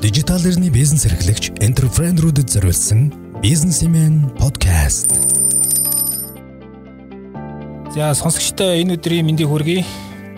[0.00, 3.12] Дижитал эрхний бизнес эрхлэгч энтерпренерүүдэд зориулсан
[3.44, 5.12] бизнесмен подкаст.
[7.92, 9.84] За сонсогчдоо энэ өдрийн мэндийг хүргэе.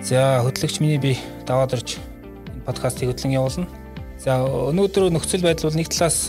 [0.02, 1.14] За хөтлөгч миний би
[1.46, 3.70] даваад орж энэ подкастыг хөтлөн явуулна.
[4.18, 6.26] За өнөөдөр нөхцөл байдал бол нэг талаас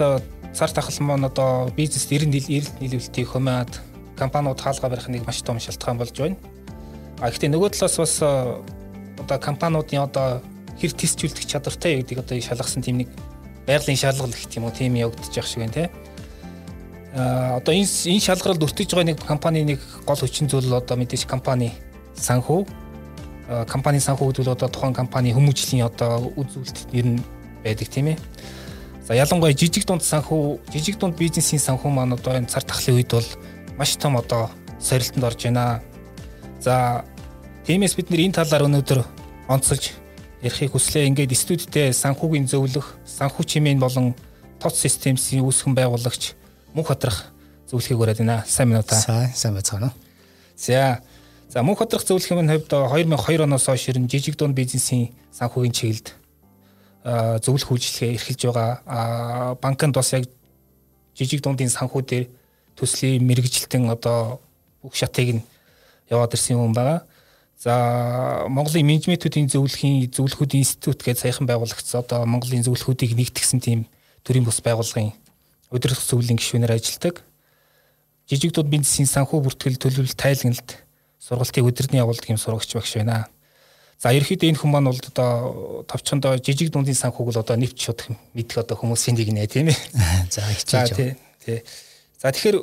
[0.54, 3.82] цар тахал маань одоо бизнест 90 нийлүүлэлтийг хумаад
[4.14, 6.38] компаниуд хаалга барих нэг маш том шалтгаан болж байна.
[7.18, 10.46] А гэхдээ нөгөө талаас бас одоо компаниудын одоо
[10.84, 13.10] хэр тестжүүлдэг чадвартай гэдэг одоо шалгасан тийм нэг
[13.64, 15.90] байгалийн шалгал гэх юм уу тийм явагдаж байгаа шиг байна те.
[17.16, 21.24] А одоо энэ энэ шалгаралд өртөж байгаа нэг компани нэг гол хүчин зүйл одоо мэдээж
[21.24, 21.72] компани
[22.20, 22.68] санхүү
[23.68, 27.24] компани санхүү гэдэг одоо тухайн компани хүмүүжлийн одоо үз үйлдэл ер нь
[27.64, 28.18] байдаг тийм ээ.
[29.08, 33.12] За ялангуяа жижиг дунд санхүү жижиг дунд бизнесийн санхүү маань одоо энэ цар тахлын үед
[33.12, 33.30] бол
[33.78, 35.84] маш том одоо сорилтонд орж байна.
[36.60, 37.06] За
[37.68, 39.04] тиймээс бид нэр энэ талаар өнөөдөр
[39.52, 39.92] онцолж
[40.44, 41.08] ярихыг хүслээ.
[41.08, 44.12] Ингээд студидтэй санхүүгийн зөвлөх, санхүү чимээн болон
[44.60, 46.36] тот системсийн үүсгэн байгуулагч
[46.76, 47.32] Мөнх хатрах
[47.70, 48.44] зөвлөхийг өрөөд байна.
[48.44, 49.00] Сайн минутаа.
[49.00, 49.94] Сайн, сайн байцгаана.
[50.58, 51.00] За.
[51.48, 56.08] За Мөнх хатрах зөвлөхийн хувьд 2002 оноос хойш ирэн жижиг дунд бизнесийн санхүүгийн чиглэлд
[57.44, 59.56] зөвлөх үйлчлэгээ эрхэлж байгаа.
[59.62, 60.28] Банкнд бас яг
[61.16, 62.26] жижиг дундын санхүү дээр
[62.76, 64.42] төслийн мэрэгжилтэн одоо
[64.82, 65.44] бүх шатыг нь
[66.10, 67.06] яваад ирсэн юм байгаа.
[67.64, 72.04] За Монголын менежментүүдийн зөвлөхийн зөвлөхүүдийн институт гэж саяхан байгуулагдсан.
[72.04, 73.88] Одоо Монголын зөвлөхүүдийг нэгтгэсэн тийм
[74.28, 75.16] төрийн бус байгууллагын
[75.72, 77.24] удирдах зөвлөлийн гишүүнээр ажилладаг.
[78.28, 80.84] Жижиг дунд бизнесийн санхүү бүртгэл төлөвлөлт тайлагналт
[81.24, 83.32] сургалтын удирдны явуулдаг юм сурагч багш байна.
[83.96, 88.12] За ерөөхдөө энэ хүмүүс маань бол одоо товчхондоо жижиг дундын санхүүг л одоо нэвч шууд
[88.36, 89.80] мэдэх одоо хүмүүсийн нэг нэ тийм ээ.
[90.36, 90.92] За хичээж.
[90.92, 91.64] За тий.
[92.20, 92.60] За тэгэхээр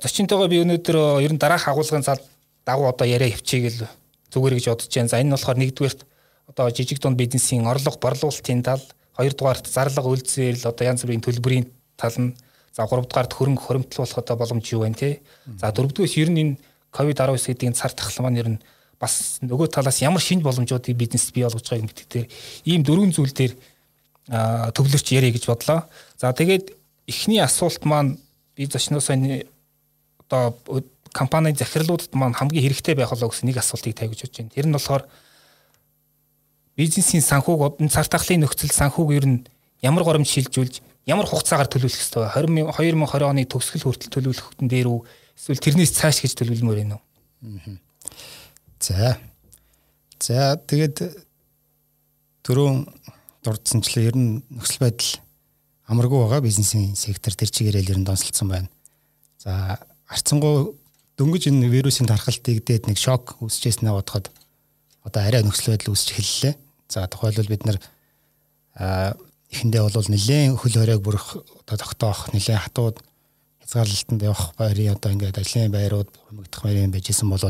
[0.00, 2.20] зочинтойгоо би өнөөдөр ер нь дараах агуулгын зал
[2.64, 3.86] дагуу одоо яриа хөвчэйгэл
[4.32, 5.08] зүгээр гэж бодож байна.
[5.08, 6.00] За энэ нь болохоор нэгдүгээрт
[6.48, 8.82] одоо жижиг дунд бизнесийн орлого борлуулалтын тал,
[9.16, 12.34] хоёрдугаарт зарлага үйлдвэрэл одоо янз бүрийн төлбөрийн тал нь
[12.74, 15.20] за гуравдугаарт хөрөнгө хоримтлуулах одоо боломж юу байна те.
[15.46, 16.54] За дөрөвдүгээрс ер нь энэ
[16.90, 18.62] ковид-19 гэдэг цар тахлын маань ер нь
[18.98, 22.26] бас нөгөө талаас ямар шинж боломжуудыг бизнест бий болгож байгааг мэддэг дээр
[22.64, 23.54] ийм дөрвөн зүйл дээр
[24.74, 25.86] төвлөрч ярих гэж бодлоо.
[26.18, 26.74] За тэгээд
[27.06, 28.18] эхний асуулт маань
[28.56, 29.14] би зочноосоо
[30.24, 30.56] одоо
[31.14, 34.50] компанийн захирлуудад маань хамгийн хэрэгтэй байх болоо гэсэн нэг асуултыг тавьж бодож байна.
[34.50, 35.06] Тэр нь болохоор
[36.74, 39.38] бизнесийн санхүүг цар тахлын нөхцөл санхүүг ер нь
[39.78, 42.34] ямар горомж шилжүүлж ямар хугацаагаар төлөвлөх ёстой вэ?
[42.34, 45.00] 20 2020 оны төгсгөл хүртэл төлөвлөхтөн дээр үү?
[45.38, 47.04] Эсвэл тэрнээс цааш гэж төлөвлөмөр байна уу?
[48.80, 49.16] За.
[50.18, 51.04] За тэгээд
[52.42, 52.88] түрүүн
[53.44, 55.20] дурдсанчлаа ер нь нөхцөл байдал
[55.86, 58.68] амаргүй байгаа бизнесийн сектор тэр чигээрэл ер нь донсолцсон байна.
[59.38, 60.72] За харцангуй
[61.18, 64.30] дөнгөж энэ вирусын тархалтыг дээд нэг шок үүсчээснээ бодоход
[65.06, 66.54] одоо арай нөхцөл байдал үүсч эхэллээ.
[66.88, 67.78] За тухайлбал бид нар
[69.54, 71.26] эхэндээ бол нэлээд хөл хоройг бүрэх
[71.62, 72.96] одоо тогтоох нэлээд хатууд
[73.62, 77.46] хязгаарлалтанд явах байрын одоо ингээд ажлын байрууд хумигдах байрын байжсэн бол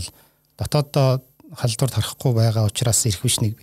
[0.60, 1.24] дотооддоо
[1.56, 3.56] халдвар тарахгүй байгаа учраас ирэх биш нэг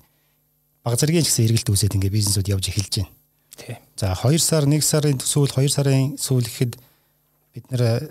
[0.83, 3.13] баг зэргийн гэсэн эргэлт үүсээд ингээд бизнесүүд явж эхэлж байна.
[3.55, 3.77] Тий.
[3.95, 6.73] За 2 сар 1 сарын сүүл 2 сарын сүүл гэхэд
[7.53, 8.09] бид нэр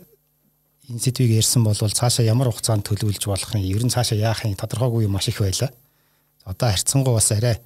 [0.90, 5.30] энэ сэдвийг ярьсан бол цаашаа ямар хугацаанд төлөвлөж болохын ер нь цаашаа яахын тодорхойгүй маш
[5.30, 5.70] их байлаа.
[6.44, 7.62] Одоо харьцангуй бас арай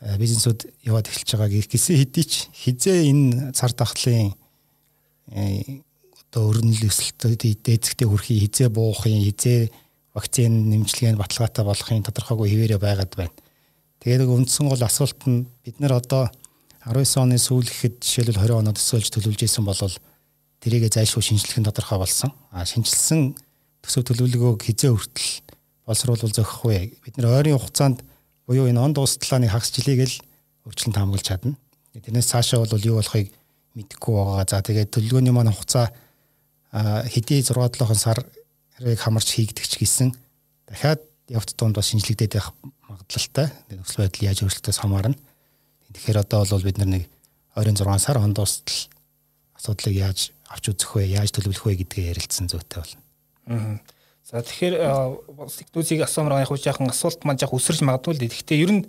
[0.00, 4.32] бизнесүүд яваад эхэлж байгааг гисэн хэдий ч хизээ энэ цар тахлын
[5.28, 9.68] одоо өрнөл өсөлтөд дээцэгтэй хүрхий хизээ буухын хизээ
[10.14, 13.36] вакцины нэмжлэгээ баталгаатай болохын тодорхойгүй хിവэрэ байгаад байна.
[14.00, 16.30] Тэгээд үндсэн гол асуулт нь бид нар одоо
[16.86, 19.76] 19 оны сүүл гэхэд жишээлбэл 20 оноод өсөөлж төлөвлөж исэн бол
[20.62, 22.32] тэрийгэ зайлшгүй шинжлэх нь тодорхой болсон.
[22.50, 23.36] А шинжилсэн
[23.82, 25.30] төсөв төлөвлөгөөг хизээ хүртэл
[25.86, 26.98] боловсруулал зохихгүй.
[27.04, 28.02] Бид нэр ойрын хугацаанд
[28.46, 30.16] буюу энэ он дуустлааны хагас жилийг л
[30.66, 31.54] өөрчлөлт хамгаалж чадна.
[31.94, 33.30] Тэрнээс цаашаа бол юу болохыг
[33.78, 34.46] мэдэхгүй байгаа.
[34.48, 35.94] За тэгээд төлөвлөгөөний маань хугацаа
[37.08, 40.12] хэдий 6 7 сарыг хамарч хийгдэг ч гэсэн
[40.68, 42.52] дахиад явц донд бас шинжлэгдээд байх
[42.88, 43.48] магадлалтай.
[43.72, 45.16] Нөхцөл байдал яаж өөрчлөлтөөс хамаарна.
[45.92, 47.04] Тэгэхээр одоо бол бид нар нэг
[47.56, 48.92] ойрын 6 сар он дуустал
[49.56, 53.02] асуудлыг яаж авч үзэх вэ, яаж төлөвлөх вэ гэдгээ ярилцсан зүйтэй болно.
[53.52, 53.76] Аа.
[54.28, 54.76] За тэгэхээр
[55.48, 58.32] секдүүсийг асуумаар яг жаахан асуулт маань жаах өсөрж магадгүй л дээ.
[58.32, 58.82] Гэхдээ ер нь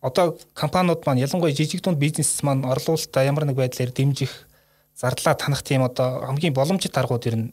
[0.00, 4.32] одоо компаниуд маань ялангуяа жижиг дунд бизнес маань орлуулалтаа ямар нэг байдлаар дэмжих
[4.96, 7.52] зарлаа танах тийм одоо хамгийн боломжит аргууд ер нь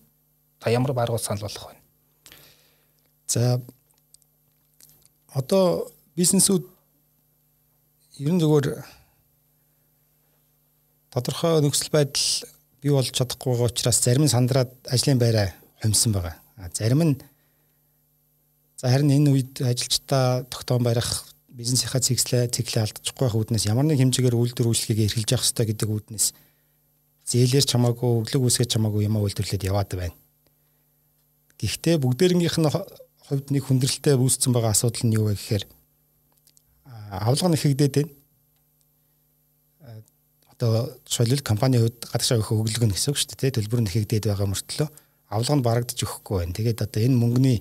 [0.59, 1.75] та ямар аргууд санал болгох вэ?
[3.27, 3.59] За
[5.36, 6.63] одоо бизнесүүд
[8.24, 8.83] ер нь зөвхөн
[11.12, 12.48] тодорхой нөхцөл байдал
[12.88, 15.51] бий болж чадахгүй байгаа учраас зарим нь сандраад ажлын байраа
[15.84, 16.39] хумсан байгаа.
[16.72, 17.19] Зарим нь
[18.80, 23.98] за харин энэ үед ажилчдаа тогтоон барих бизнесийнхаа циклээ циклээ алдчихгүй байх үүднээс ямар нэг
[23.98, 26.28] хэмжээгээр үйлдвэр үйлчлэгийг эрхэлж явах хэрэгтэй гэдэг үүднээс
[27.28, 30.16] зээлэр чамаагүй өглөг үсгэж чамаагүй юм үйлдвэрлээд яваад байна.
[31.57, 35.63] Гэхдээ бүгдээрнгийнх нь хувьд нэг хүндрэлтэй үүссэн байгаа асуудал нь юу вэ гэхээр
[37.12, 38.12] авлага нь ихэгдээд байна.
[40.57, 43.56] Одоо жишээлбэл компани хувьд гадагшаа өгөх өглөг нь гэсэн үг шүү дээ.
[43.62, 44.89] Төлбөр нь ихэгдээд байгаа мөртлөө
[45.30, 46.57] авлага нь барагдаж өгөхгүй байна.
[46.57, 47.57] Тэгээд одоо энэ мөнгөний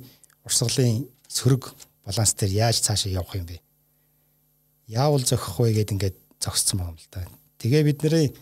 [0.48, 1.76] урсгалын сөрөг
[2.08, 3.60] баланс дээр яаж цаашаа явах юм бэ?
[4.86, 7.26] яавал зохих вэ гэд ингээд зогссон байгаа юм л да.
[7.58, 8.34] Тэгээ бидний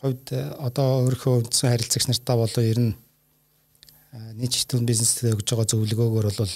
[0.00, 2.94] хувьд э, одоо өөрийнхөө үндсэн харилцагч нартаа болоо ер нь
[4.14, 6.54] э, нийт чиглэл бизнестэй өгж байгаа зөвлөгөөгөр бол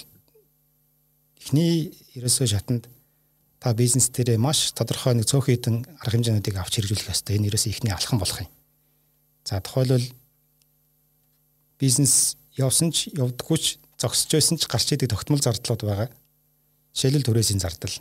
[1.43, 2.87] эхний ерөөсөө шатанд
[3.65, 7.41] та бизнес дээр маш тодорхой нэг цөөхөн хитэн арга хэмжээнүүдийг авч хэрэгжүүлэх ёстой.
[7.41, 8.49] Энэ ерөөсөө эхний алхам болох юм.
[9.41, 10.05] За тухайлбал
[11.81, 13.65] бизнес явсан ч явдаггүй ч
[13.97, 16.13] зогсож байсан ч гарч идэг тогтмол зардлууд байгаа.
[16.93, 17.97] Жишээлбэл түрээсийн зардал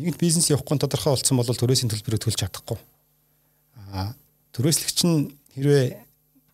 [0.00, 2.80] нэгэнт бизнес явахгүй тодорхой болсон бол төрөөсийн төлбөрийг төлж чадахгүй.
[3.92, 4.16] Аа
[4.56, 5.84] төрөөслөгч нь хэрвээ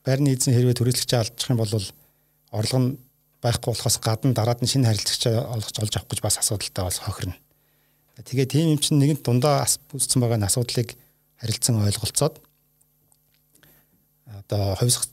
[0.02, 1.70] байрны эзэн хэрвээ төрөөслөгчөө алдчих юм бол
[2.50, 2.98] орлого нь
[3.42, 7.36] байхгүй болохоос гадна дараад нь шинэ харилцагчаа олгож олж авах гэж бас асуудалтай бол хохирно.
[8.22, 10.94] Тэгээ тийм юм чинь нэгэнт дундаа үүссэн байгаа асуудлыг
[11.42, 12.38] харилцан ойлголцоод
[14.30, 15.10] одоо хувьсах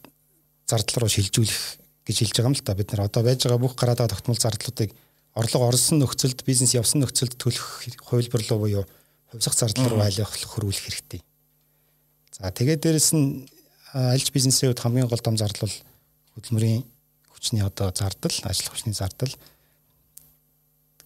[0.69, 3.73] зардал руу шилжүүлэх гэж хэлж байгаа юм л та бид нар одоо байж байгаа бүх
[3.73, 4.93] гараад байгаа тогтмол зардлуудыг
[5.33, 8.85] орлого орсон нөхцөлд бизнес явсан нөхцөлд төлөх хувилбар руу буюу
[9.33, 11.21] хувьсах зардал руу айлах хөрвүүлэх хэрэгтэй.
[12.33, 13.49] За тэгээд дээрэс нь
[13.93, 15.77] альж бизнесийн хувьд хамгийн гол том зардал бол
[16.37, 16.85] хөдөлмөрийн
[17.39, 19.31] хүчний одоо зардал, ажил хүчний зардал.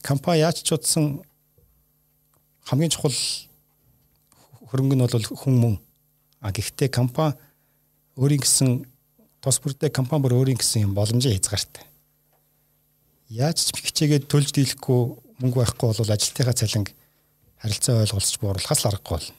[0.01, 1.21] Компани яаж ч утсан
[2.65, 3.13] хамгийн чухал
[4.73, 5.75] хөрөнгө нь бол хүн мөн.
[6.41, 7.37] А гэхдээ компани
[8.17, 8.89] өөрийн гэсэн
[9.45, 11.93] тус бүрдээ компани бүр өөрийн гэсэн юм боломжийн хязгаартай
[13.33, 15.01] яаж ч хичээгээд төлж дийлэхгүй
[15.41, 16.93] мөнгө байхгүй бол ажилтныхаа цалинг
[17.57, 19.29] харилцаа ойлголцож бууруулахаас л аргагүй бол.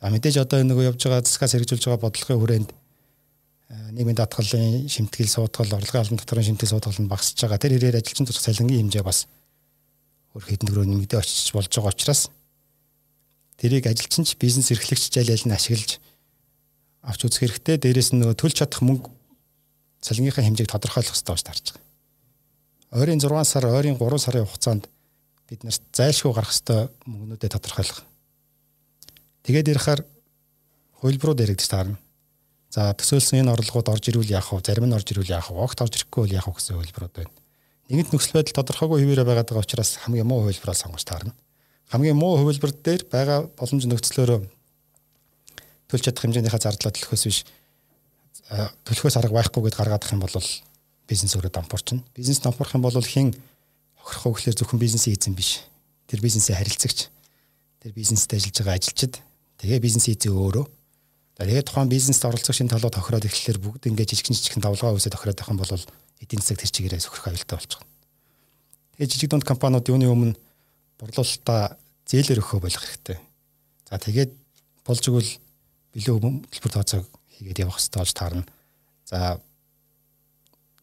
[0.00, 2.70] За мэдээж одоо нөгөө явж байгаа засгаас хэрэгжүүлж байгаа бодлогын хүрээнд
[3.68, 7.60] нийгмийн даатгалын шимтгэл суудгал орлогын албан татварын шимтгэл суудгал нь багасж байгаа.
[7.60, 9.28] Тэр хэрээр ажилчин тусах цалингийн хэмжээ бас
[10.32, 12.22] өөр хэдэн төгрөг нэмэгдээ очиж болж байгаа учраас
[13.60, 16.00] тэрийг ажилчинч бизнес эрхлэгч аль аль нь ашиглаж
[17.04, 17.76] авч үзэх хэрэгтэй.
[17.76, 19.12] Дээрээс нь нөгөө төлж чадах мөнгө
[20.00, 21.88] цалингийнхаа хэмжээг тодорхойлох хэрэгтэй гэж тарж байгаа
[22.90, 24.88] ойрын 6 сар, ойрын 3 сарын хугацаанд
[25.48, 28.00] бид нарт зайлшгүй гарах ёстой мөнгнүүдэд тодорхойлох.
[29.44, 30.00] Тэгээд ярихаар
[31.00, 32.00] хөлбрууд яригдж таарна.
[32.68, 34.60] За төсөөлсөн энэ орлогууд орж ирвэл яах вэ?
[34.60, 35.56] Зарим нь орж ирвэл яах вэ?
[35.56, 37.32] Огт орж ирэхгүй бол яах вэ гэсэн хөлбрууд байна.
[37.88, 41.32] Нэгэнт нөхцөл байдал тодорхойгүй хэвээрээ байгаад байгаа учраас хамгийн муу хөлброо сонгож таарна.
[41.88, 44.40] Хамгийн муу хөлбөр дээр байгаа боломж нөхцлөөрөө
[45.88, 47.48] төлж чадах хэмжээнийхээ зардлаа төлөхөөс биш
[48.48, 50.36] төлөхөөс арга байхгүй гэд гаргаадах юм бол
[51.08, 52.04] бизнес өөрөө дампуурчна.
[52.12, 53.32] Бизнес дампуурах юм бол хэн
[53.96, 55.64] хохирох гэхээр зөвхөн бизнесийн эзэн биш.
[56.08, 57.08] Тэр бизнесийн харилцагч,
[57.80, 59.20] тэр бизнесд ажиллаж байгаа ажилчид,
[59.60, 60.64] тэгээ бизнесийн эзэн өөрөө.
[61.38, 65.50] Тэгээд тухайн бизнест оролцогчийн талууд тохироод ирэхлээр бүгд ингээд жижигхэн жижигхэн давлгаа үсээ тохироод байх
[65.54, 65.70] юм бол
[66.18, 67.86] эдийн засаг тэр чигээрээ сөхрөх аюултай болчихно.
[68.98, 70.34] Тэгээд жижиг дунд компаниуд юуны өмнө
[70.98, 71.78] борлуулалтаа
[72.10, 73.18] зээлэр өгөхөө болох хэрэгтэй.
[73.86, 74.34] За тэгээд
[74.82, 75.30] болж игэл
[75.94, 76.16] билүү
[76.50, 77.06] төлбөр тооцоог
[77.38, 78.44] хийгээд явах хэрэгтэй болж таарна.
[79.06, 79.38] За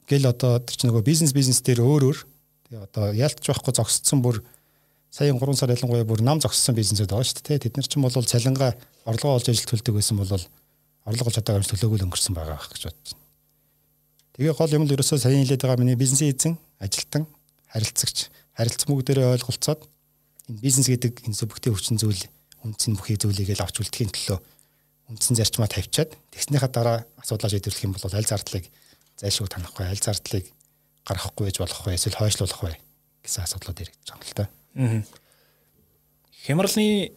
[0.07, 2.17] гэл одоо тэр чинь нөгөө бизнес бизнес дээр өөр өөр
[2.71, 4.39] тэгээ одоо ялтч байхгүй зогсцсон бүр
[5.15, 7.63] саяын 3 сар ялангуяа бүр нам зогссон бизнесүүд байгаа шүү дээ.
[7.63, 8.71] Тэд нар чинь бол цалингаа
[9.07, 12.83] орлого олж ажил төлдөг байсан бол орлого олж чадаагаар төлөөгүй л өнгөрсөн байгаа байх гэж
[12.91, 13.19] бодсон.
[14.35, 17.23] Тэгээ гол юм л ерөөсөө саяын хэлээд байгаа миний бизнесийн эзэн, ажилтан,
[17.71, 18.27] харилцагч,
[18.59, 19.87] харилцан бүгдээрээ ойлголцоод
[20.51, 22.23] энэ бизнес гэдэг энэ зөвхөн хүчин зүйл
[22.67, 24.39] үндсэн бүхий зүйлийг л авч үлдэхийн төлөө
[25.15, 28.67] үндсэн зарчмаа тавьчаад тэгснийхаа дараа асуудлаа шийдвэрлэх юм бол аль зардлыг
[29.15, 29.87] зайлшгүй танах вэ?
[29.87, 30.51] Аль зардлыг
[31.07, 31.95] гаргахгүй байж болох вэ?
[31.95, 32.73] Эсвэл хойшлуулах вэ?
[33.23, 34.45] гэсэн асуудлууд ирж байгаа юм л та.
[34.75, 37.15] Хямралны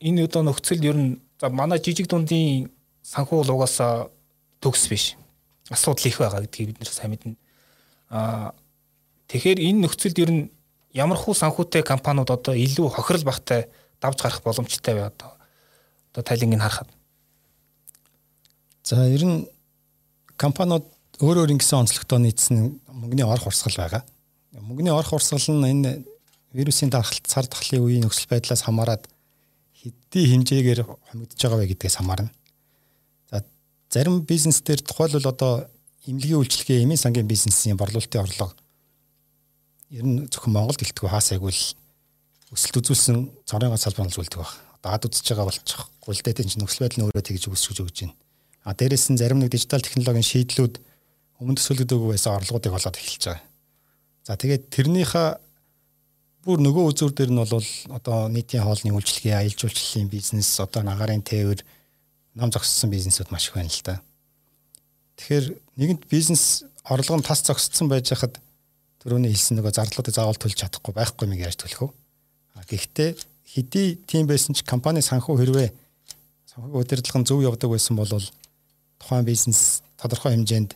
[0.00, 2.72] энэ одоо нөхцөл ер нь за манай жижиг дундын
[3.04, 3.76] санхүү лугаас
[4.60, 5.16] төгс биш.
[5.68, 7.36] Асуудал их байгаа гэдгийг бид нэр сайн мэднэ.
[8.08, 8.56] Аа
[9.28, 10.48] тэгэхээр энэ нөхцөлд ер нь
[10.96, 13.68] ямархуу санхүүтэй компаниуд одоо илүү хохирол багтай
[14.00, 15.36] давж гарах боломжтой бай одоо.
[16.12, 16.88] Одоо тайлангийг харахад.
[18.82, 19.46] За ер нь
[20.36, 20.88] компаниуд
[21.20, 24.02] өөр өөр ингэсэн онцлогтой нийцсэн мөнгөний орох урсгал байгаа.
[24.56, 26.04] Мөнгөний орох урсгал нь энэ
[26.52, 29.06] вирусын дархалт цар тахлын үеийн нөхцөл байдлаас хамаарат
[29.76, 32.30] хэдий хэмжээгээр хомигдож байгаа вэ гэдгээс хамаарна.
[33.30, 33.44] За
[33.90, 35.52] зарим бизнес дээр тухайлбал одоо
[36.06, 38.54] эмнэлгийн үйлчлэгээ эмийн сангийн бизнесийн борлуулалтын орлого
[39.90, 41.64] ер нь зөвхөн Монголд гэлтгүй хаасайгүй л
[42.54, 44.52] өсөлт үзүүлсэн цорын салбар болж үлдэх баг.
[44.82, 47.98] Одоо ад үзэж байгаа болчихгүй л дээ тийм нөхцөл байдал нь өөрөө тэгж өсөж өгч
[48.06, 48.14] байна.
[48.66, 50.74] А дээрэс нь зарим нэг дижитал технологийн шийдлүүд
[51.42, 53.42] өмнө төсөөлөгдөөгүй байсан орлогоодыг болоод эхэлж байгаа.
[54.26, 55.49] За тэгээд тэрнийхээ 100% 100%
[56.44, 61.20] бүр нөгөө үзүүр дээр нь бол одоо нийтийн хоолны үйлчлэгээ, аялал жуулчлалын бизнес, одоо нагарын
[61.20, 61.60] тээвэр
[62.40, 64.00] ном зогссон бизнесүүд маш их байна л да.
[65.20, 68.40] Тэгэхээр нэгэнт бизнес орлого нь тас зогссон байж хахад
[69.04, 71.92] түрүүний хэлсэн нөгөө зардлуудыг заавал төлж чадахгүй байхгүй мэг яаж төлөх вэ?
[72.72, 73.10] Гэхдээ
[73.52, 75.68] хэдий тийм байсан ч компани санхүү хэрвээ
[76.48, 78.08] санхүү удирдлага нь зөв явдаг байсан бол
[79.00, 80.72] тухайн бизнес тодорхой хэмжээнд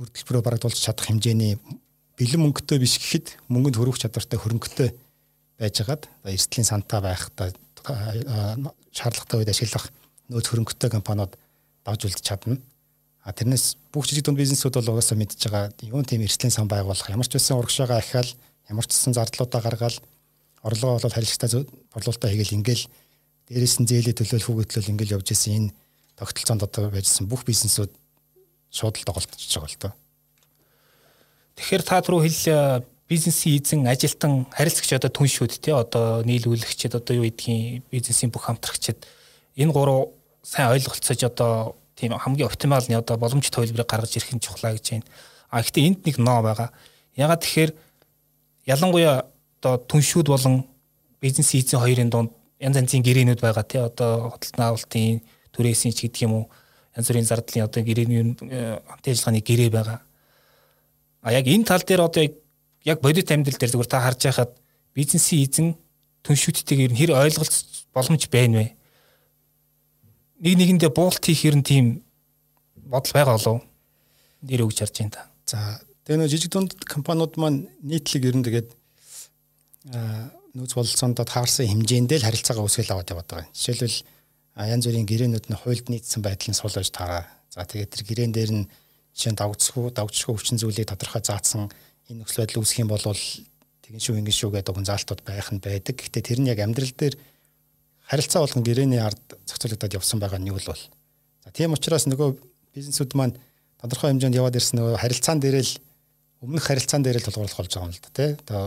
[0.00, 1.56] өртөлбөрөөр барагдуулж чадах хэмжээний
[2.20, 4.92] бэлэн мөнгөтэй биш гэхэд мөнгөнд хөрвөх чадвартай хөрөнгөтэй
[5.56, 7.32] байжгаад эрсдлийн сантаа байх
[8.92, 9.88] шаардлагатай үед ашиглах
[10.28, 11.32] нөөц хөрөнгөтэй компаниуд
[11.80, 12.60] давж үлдэж чадна.
[13.24, 17.08] А тэрнээс бүх жижиг дунд бизнесүүд бол угаасаа мэдж байгаа юун тийм эрсдлийн сан байгуулах
[17.08, 18.28] ямар ч байсан урагшаага ахиал
[18.68, 19.96] ямар ч гэсэн зардлуудаа гаргаал
[20.60, 22.84] орлогоо бол харилцагтай борлуулалтаа хийгээл ингээл
[23.48, 25.74] дээрээс нь зээлээ төлөөлөх үгэтлэл ингээл явж исэн энэ
[26.16, 27.92] тогтолцоонд одоо байжсэн бүх бизнесүүд
[28.72, 29.92] шууд л доголдчихж байгаа л доо.
[31.56, 37.26] Тэгэхээр та түрүү хэл бизнесийн эзэн ажилтан харилцагч одоо түншүүд тий одоо нийлүүлэгчид одоо юу
[37.26, 39.02] гэдгийг бизнесийн бүх хамтрагчид
[39.58, 40.14] энэ гурав
[40.46, 44.86] сайн ойлголцож одоо тийм хамгийн оптимал нь одоо боломжит төлбөрийг гаргаж ирэх нь чухлаа гэж
[45.02, 45.10] байна.
[45.50, 46.70] А гэхдээ энд нэг ноо байгаа.
[47.18, 47.72] Ягаад тэгэхээр
[48.70, 49.26] ялангуяа
[49.58, 50.64] одоо түншүүд болон
[51.20, 52.30] бизнес эзэн хоёрын дунд
[52.62, 56.44] янз янзын гэрээнүүд байгаа тий одоо хөдөлтөн авалтын түрээсийн ч гэдэг юм уу
[56.96, 59.98] янз бүрийн зардлын одоо гэрээний хамт ажиллагааны гэрээ байгаа.
[61.20, 62.24] А яг энэ тал дээр одоо
[62.84, 64.52] яг бодит амьдрал дээр зүгээр та харж байхад
[64.94, 65.68] бизнесийн эзэн
[66.24, 68.68] түншүүдтэйг хэр ойлголц боломж байна вэ?
[70.40, 72.00] нэг нэгэндээ буулт хийх юм тийм
[72.88, 73.58] бодол байгаа болов
[74.40, 75.22] нэр өгч харж байна та.
[75.44, 75.58] За
[76.08, 78.68] тэгээ нөө жижиг дунд компаниуд маань нийтлэг ер нь тэгээд
[80.56, 83.52] нөөц бололцоонд таарсан хэмжээндээ л харилцаагаа үүсгэл аваад яваад байгаа.
[83.52, 83.98] Жишээлбэл
[84.56, 87.28] янз бүрийн гэрээнүүд нь хуульд нийцсэн байдлын сул байж таараа.
[87.52, 88.64] За тэгээд тэр гэрээн дээр нь
[89.14, 91.70] жишээ нь давгцгүй давгчгүй хүчин зүйлийг тодорхой заасан
[92.10, 93.04] энэ нөхцөл байдал үүсэх юм бол
[93.84, 95.94] тэгин шүү ингэн шүү гэдэг угнзаалтууд байх нь байдаг.
[95.98, 97.14] Гэхдээ тэр нь яг амьдрал дээр
[98.06, 100.82] харилцаа болгон гэрээний ард зохицуулагдаад явсан байгаа нь юу бол.
[101.42, 102.38] За тийм учраас нөгөө
[102.74, 103.38] бизнесүүд маань
[103.82, 105.72] тодорхой хэмжээнд яваад ирсэн нөгөө харилцаан дээр л
[106.42, 108.30] өмнөх харилцаан дээр л тулгуурлах болж байгаа юм л да тий.
[108.46, 108.62] Одоо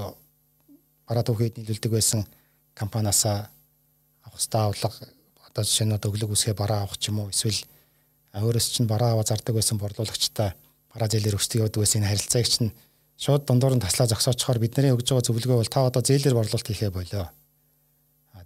[1.07, 2.27] бараа түүхэд нийлүүлдэг байсан
[2.75, 3.47] компаниасаа
[4.27, 5.07] авах хэвээр авлага
[5.47, 7.59] одоо жишээ нь өглөг үсгээ бараа авах ч юм уу эсвэл
[8.33, 10.57] өөрөөс чинь бараа аваа зардаг байсан борлуулагчтай
[10.93, 12.73] бараа зээлээр өчтөг явдаг байсан энэ харилцааг чинь
[13.17, 16.89] шууд дундуур нь таслаа зогсоочхоор бидний өгж байгаа зөвлөгөө бол та одоо зээлээр борлуулалт хийхээ
[16.89, 17.29] болоо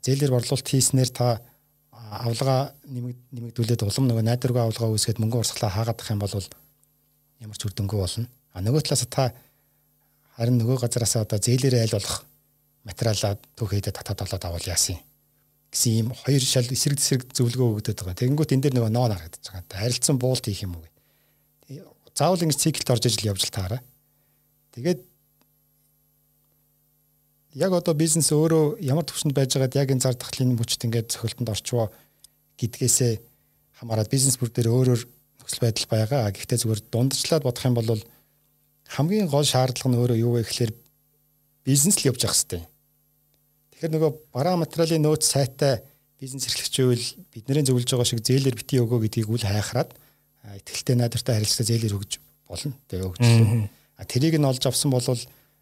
[0.03, 1.41] зээлэр борлуулалт хийснээр та
[1.91, 6.33] авлага нэмэгдүүлээд улам нөгөө найдваргүй авлага үүсгээд мөнгө урсгалаа хаагаадах юм бол
[7.43, 8.27] ямар ч үр дүнгүй болно.
[8.53, 9.33] А нөгөө талаас та
[10.37, 12.23] харин нөгөө газараас одоо зээлэрээ аль болох
[12.87, 15.01] материалаа түүхийдээ татаад болоод авал яасан
[15.71, 18.19] гэсэн ийм хоёр шал эсрэг эсрэг зөвлөгөө өгдөд байгаа.
[18.19, 19.81] Тэгэнгүүт энэ дээр нөгөө ноо харагдаж байгаа.
[19.81, 21.83] Харилцан буулт хийх юм уу гэдэг.
[22.15, 23.81] Заавал ингэ циклд орж ижил явж л таараа.
[24.73, 24.99] Тэгээд
[27.57, 31.49] яг одоо бизнес өөрөө ямар төвшөнд байж байгаад яг энэ зар тахлын мөчт ингээд цохилтонд
[31.49, 31.89] орчвоо
[32.61, 33.13] гэдгээсээ
[33.81, 35.01] хамаарат бизнес бүр дээр өөрөөр
[35.41, 36.31] нөхцөл байдал байгаа.
[36.31, 38.01] Гэхдээ зүгээр дундчлаад бодох юм бол
[38.93, 40.71] хамгийн гол шаардлага нь өөрөө юу вэ гэхээр
[41.65, 42.61] бизнес л явж явах хэрэгтэй.
[43.77, 45.85] Тэгэхээр нөгөө бараа материалын нөөц сайтай
[46.17, 49.93] бизнес эрхлэгчүүл бидний зөвлөж байгаа шиг зээлэр битгий өгөө гэдгийг үл хайхраад
[50.65, 52.17] ихтэй найдвартай харилцаа зээлэр өгж
[52.49, 52.73] болно.
[52.89, 53.21] Тэгээ өгч.
[53.97, 55.05] А тэрийг нь олж авсан бол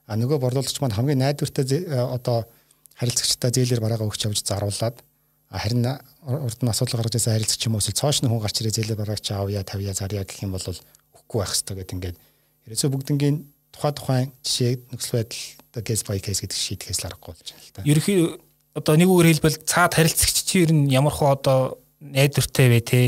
[0.06, 2.46] А нөгөө борлуулагч маань хамгийн найдвартай одоо
[2.94, 5.02] харилцагчтай зээлэр бараагаа өгч явж заруулаад
[5.50, 9.02] харин урд нь асуудал гаргаж байсан харилцагч юм уу эсвэл цоошны хүн гарч ирээ зээлэр
[9.02, 12.18] бараагч авъя тавья зарья гэх юм бол өгөхгүй байх хэрэгтэй гэдэг ингээд
[12.70, 13.38] ерөөсөө бүгднгийн
[13.74, 15.42] тухай тухайн жишээ нөхцөл байдал
[15.84, 17.82] кейс бай кейс гэдэг шийдэхээс л аргагүй болж байна л та.
[17.84, 18.20] Ерхий
[18.75, 21.60] одоо нэг үгээр хэлбэл цаад харилцагч чи ер нь ямар хөө одоо
[22.00, 23.00] найдвартай вэ те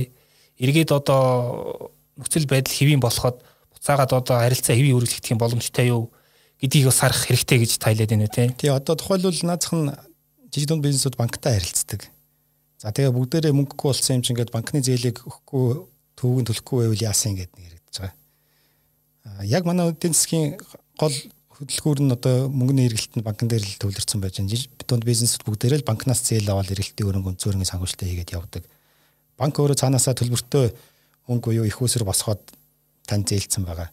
[0.60, 3.44] эргээд одоо нөхцөл байдал хэвийн болоход
[3.76, 6.10] буцаагаад одоо харилцаа хэвийн үргэлжлэх юм боломжтой юу
[6.58, 8.44] гэдгийг бас харах хэрэгтэй гэж тайлаад байна үү те.
[8.58, 9.94] Тий одоо тухайлбал наацх нь
[10.50, 12.10] жижиг дунд бизнесүүд банктай харилцдаг.
[12.82, 15.86] За тэгээ бүгдээрээ мөнгөгүй болсон юм чинь ингээд банкны зээлийг өгөхгүй
[16.18, 19.46] төвөг төлөхгүй байвал яасан гэдэг нэг яригдж байгаа.
[19.46, 20.58] Яг манай эдийн засгийн
[20.98, 21.14] гол
[21.58, 24.38] хөдөлгүүр нь одоо мөнгөний эргэлтэнд банкн дээр л төвлөрсөн байж.
[24.46, 28.64] Жижиг дунд бизнесүүд бүгдээрээ л банкнаас зээл аваад эргэлтийн өрөнгө өнцөөрийн санхүүжилтээ хийгээд явдаг.
[29.42, 30.66] Банк өөрөө цаанаасаа төлбөртөө
[31.26, 32.46] мөнгө буюу их усэр босгоод
[33.10, 33.90] тань зээлдсэн байгаа.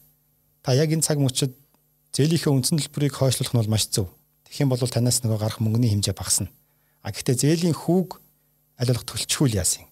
[0.61, 1.57] Та яг энэ цаг мөчид
[2.13, 4.13] зээлийнхээ үндсэн төлбөрийг хойшлуулах нь бол маш зөв.
[4.45, 6.53] Тэгэх юм бол танаас нөгөө гарах мөнгөний хэмжээ багасна.
[7.01, 8.21] А гэхдээ зээлийн хүүг
[8.77, 9.89] аль болох төлчихүүл яасан.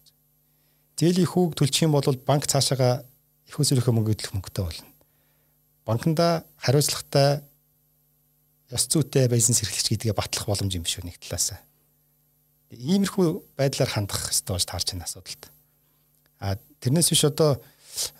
[1.01, 3.09] Зээлийн хүүг төлчих юм бол банк цаашаага
[3.49, 4.89] их усөрийнхөө мөнгө идэх мөнгөтэй болно.
[5.89, 7.43] Банкнда хариуцлагатай
[8.73, 11.61] ёс зүйтэй бизнес эрхлэгч гэдгээ батлах боломж юм биш үү нэг талаас.
[12.73, 13.29] Иймэрхүү
[13.61, 15.45] байдлаар хандах хэрэгтэй болж таарч байна асуудалд.
[16.41, 17.61] А тэрнээс биш одоо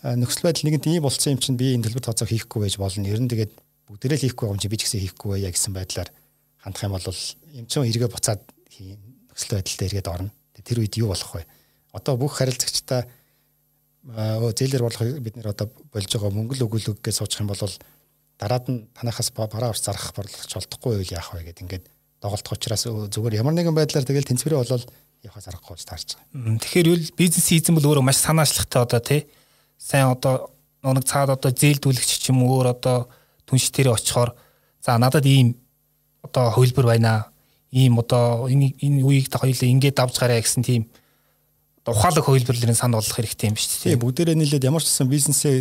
[0.05, 3.09] нөхцөл байдал нэгэнт ийм болцсон юм чинь би энэ төлбөр тооцоог хийхгүй байж болно.
[3.09, 3.53] Ер нь тэгээд
[3.89, 6.13] бүгдээрээ л хийхгүй юм чи би ч гэсэн хийхгүй байя гэсэн байдлаар
[6.61, 7.09] хандах юм бол
[7.57, 10.31] юм чинь эргээ буцаад нөхцөл байдалтай эргээд орно.
[10.61, 11.49] Тэр үед юу болох вэ?
[11.97, 13.09] Одоо бүх харилцагчтай
[14.05, 17.59] зээлэр болох бид нэр одоо болж байгаа мөнгө л өгүүлэг гэж суучих юм бол
[18.43, 21.85] дараад нь танахаас бараа урс зарах борлогч болдохгүй юу яах вэ гэдэг ингээд
[22.19, 24.85] доголдох учраас зүгээр ямар нэгэн байдлаар тэгэл тэнцвэрээ болол
[25.23, 26.59] явахаас аргагүй гэж таарч байгаа.
[26.59, 29.21] Тэгэхээр юу бизнес хийсэн бол өөрөө маш санаачлагтай одоо тий
[29.79, 30.51] сайн одоо
[30.83, 33.07] нэг цаад одоо зээлдүүлэгч ч юм өөр одоо
[33.47, 34.35] түнш дээр очихоор
[34.83, 35.55] за надад ийм
[36.27, 37.31] одоо хөлбөр байна.
[37.71, 40.91] Ийм одоо энэ энэ үеийг та хоёулаа ингээд давж гараа гэсэн тийм
[41.87, 44.03] ухаалаг хөлбөрлөрийн санд болох хэрэгтэй юм шүү дээ.
[44.03, 45.55] Бүгдээрээ нийлээд ямар ч гэсэн бизнесээ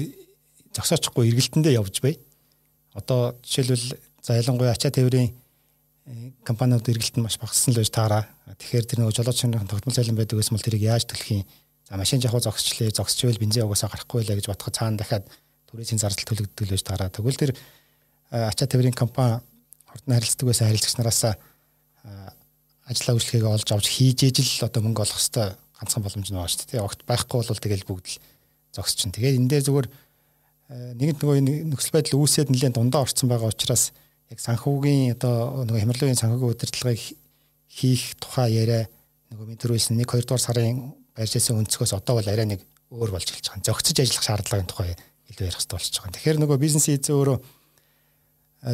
[0.73, 2.17] зогсоочихгүй эргэлтэндээ явж бай.
[2.93, 8.27] Одоо жишээлбэл за ялангуяа ачаа тээврийн э, компаниуд эргэлтэн маш багассан л байж таараа.
[8.51, 11.45] Тэгэхээр тэр нөгөө жолооч шинжлэх тогтмол цалин байдаг гэсэн бол тэрийг яаж төлөх юм?
[11.87, 15.25] За машин жахуу зогсчлээ, зогсчихвэл бензин угаасаа гарахгүй лээ гэж бодоход цаана дахиад
[15.71, 17.09] түрээсийн зардал төлөгддөг л байж таараа.
[17.11, 17.51] Тэгвэл тэр
[18.31, 19.39] ачаа тээврийн компани
[19.91, 21.21] ордон харилцдаг байсан харилцагч нараас
[22.91, 26.67] ажлаа үйлчлэгээ олж авч хийж ижил одоо мөнгө олох хэвээр ганцхан боломж нь байгаа шүү
[26.69, 26.85] дээ.
[26.85, 28.21] Огт байхгүй бол тэгэл бүгд л
[28.75, 29.15] зогсож чинь.
[29.15, 29.87] Тэгээд энэ дээр зүгээр
[30.71, 33.91] нэгэнт нөгөө нөхцөл байдал үүсээд нэлээд дундаа орцсон байгаа учраас
[34.31, 37.03] яг санхүүгийн одоо нөгөө хямралын санхүүгийн удирдлагыг
[37.67, 38.87] хийх тухай яриа
[39.35, 43.51] нөгөө мэдрүүлсэн 1 2 дугаар сарын барьжсэн өнцгөөс одоо бол арай нэг өөр болж эхэлж
[43.51, 43.67] байгаа.
[43.67, 44.95] Зөгцөж ажиллах шаардлагын тухай
[45.27, 46.15] илүү ярих хэрэгтэй болчихж байгаа.
[46.15, 47.37] Тэгэхээр нөгөө бизнесийн эзэн өөрөө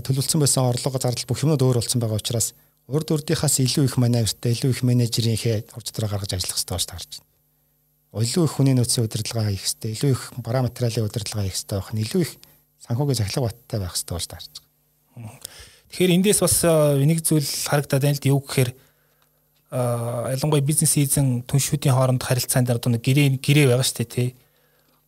[0.06, 2.54] төлөвлөсөн байсан орлого зардал бүх юмуд өөр болсон байгаа учраас
[2.86, 7.10] урд урдынхаас илүү их маневртай, илүү их менежерийнхээ ур чадвараа гаргаж ажиллах хэрэгтэй болж таарч
[7.18, 7.27] байна
[8.24, 11.92] илүү их хүний нөөцийн удирдлагаа хийх хэрэгтэй, илүү их бараа материалын удирдлагаа хийх хэрэгтэй байх
[11.94, 12.32] нь илүү их
[12.88, 15.40] санхүүгийн цахилгаан баттай байх хэрэгтэй болж таарч байгаа.
[15.92, 18.72] Тэгэхээр эндээс бас нэг зүйл харагдаад байна л дээ юу гэхээр
[19.72, 24.30] а ялангуяа бизнес хийзэн түншүүдийн хооронд харилцаан дээр одоо гэрээ гэрээ байгаа шүү дээ тий.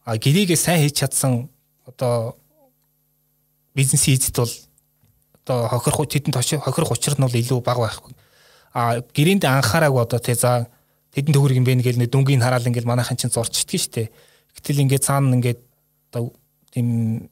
[0.03, 1.47] А гэрээгээ сайн хийж чадсан
[1.87, 2.35] одоо
[3.71, 4.53] бизнес хийзэд бол
[5.47, 8.13] одоо хохирох тэдэнд хохирох учир нь бол илүү бага байхгүй.
[8.75, 10.67] А гэрээнд анхаараагүй одоо тий за
[11.13, 14.09] тэдэн төгрөг юм бэгээл нэг дүнгийн хараал ингээл манайхан чинь зурчдгийг штэ.
[14.55, 15.59] Гэтэл ингээд цаана ингээд
[16.11, 16.33] одоо
[16.69, 17.29] тийм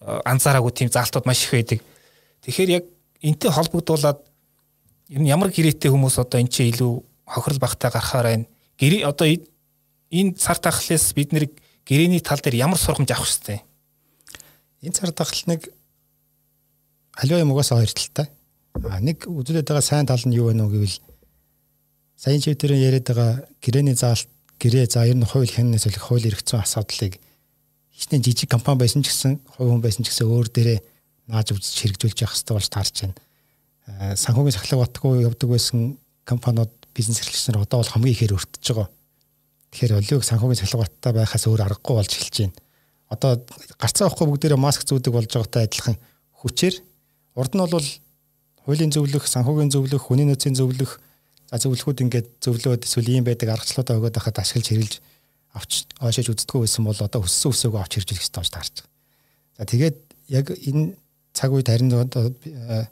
[0.00, 1.80] анзаараагүй тийм заалтууд маш их байдаг.
[2.44, 2.84] Тэгэхээр яг
[3.20, 4.20] энтэй холбогдуулаад
[5.08, 8.46] ер нь ямар гэрээтэй хүмүүс одоо эн чинь илүү хохирол багтай гарахаар байна.
[8.80, 11.52] Гэрээ одоо энэ цар тахлаас бид нэр
[11.84, 13.60] гэрээний тал дээр ямар сургамж авах хэрэгтэй.
[14.82, 15.68] Энэ цар тахал нэг
[17.12, 18.28] аливаа юм угаасаа хоёр талтай.
[18.88, 20.96] А нэг үзүүлээд байгаа сайн тал нь юу вэ гэвэл
[22.20, 24.28] саяын чи тэр яриад байгаа гэрээний заалт
[24.60, 27.16] гэрээ за ер нь хууль хянаас үлэх хууль зүйн асуудлыг
[27.96, 30.80] хичнээн жижиг компани байсан ч гэсэн хувь хүн байсан ч гэсэн өөр дээрээ
[31.32, 33.16] нааж үзэж хэрэгжүүлж явах хэрэгтэй болж таарч байна.
[33.88, 35.96] Э, санхүүгийн сахлаг батгүй явдаг байсан
[36.28, 38.88] компаниуд бизнес эрхлэгчнэр одоо бол хамгийн ихээр өртөж байгаа.
[39.72, 42.56] Тэгэхээр олиг санхүүгийн сахлаг баттай байхаас өөр аргагүй болж эхэлж байна.
[43.08, 43.30] Одоо
[43.80, 45.96] гарцаа авахгүй бүгдээрээ маск зүүдэг болж байгаатай адилхан
[46.36, 46.76] хүчээр
[47.40, 47.88] урд нь бол
[48.60, 51.00] хуулийн зөвлөх, санхүүгийн зөвлөх, хүний нөөцийн зөвлөх
[51.50, 54.94] За зөвлөхүүд ингээд зөвлөөд эсвэл ийм байдаг аргачлалуудаа өгөөд байхад ашиглаж хэрэглэж
[55.58, 58.90] авч оошиж үздэггүй байсан бол одоо өссөн өсөөгөө авч хэрэгжүүлэх хэрэгтэй болж таарч байгаа.
[59.58, 59.98] За тэгээд
[60.30, 60.94] яг энэ
[61.34, 62.86] цаг үед харин э,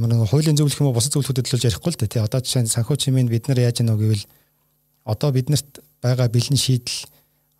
[0.00, 2.24] ямар нэг хуулийн зөвлөх юм уу бусад зөвлөхүүдэд төлөж ярихгүй л дээ тий.
[2.24, 4.24] Одоо жишээ нь санхүү чимийн бид нар яаж гэнэ гэвэл
[5.04, 7.04] одоо биднэрт байгаа бэлэн шийдэл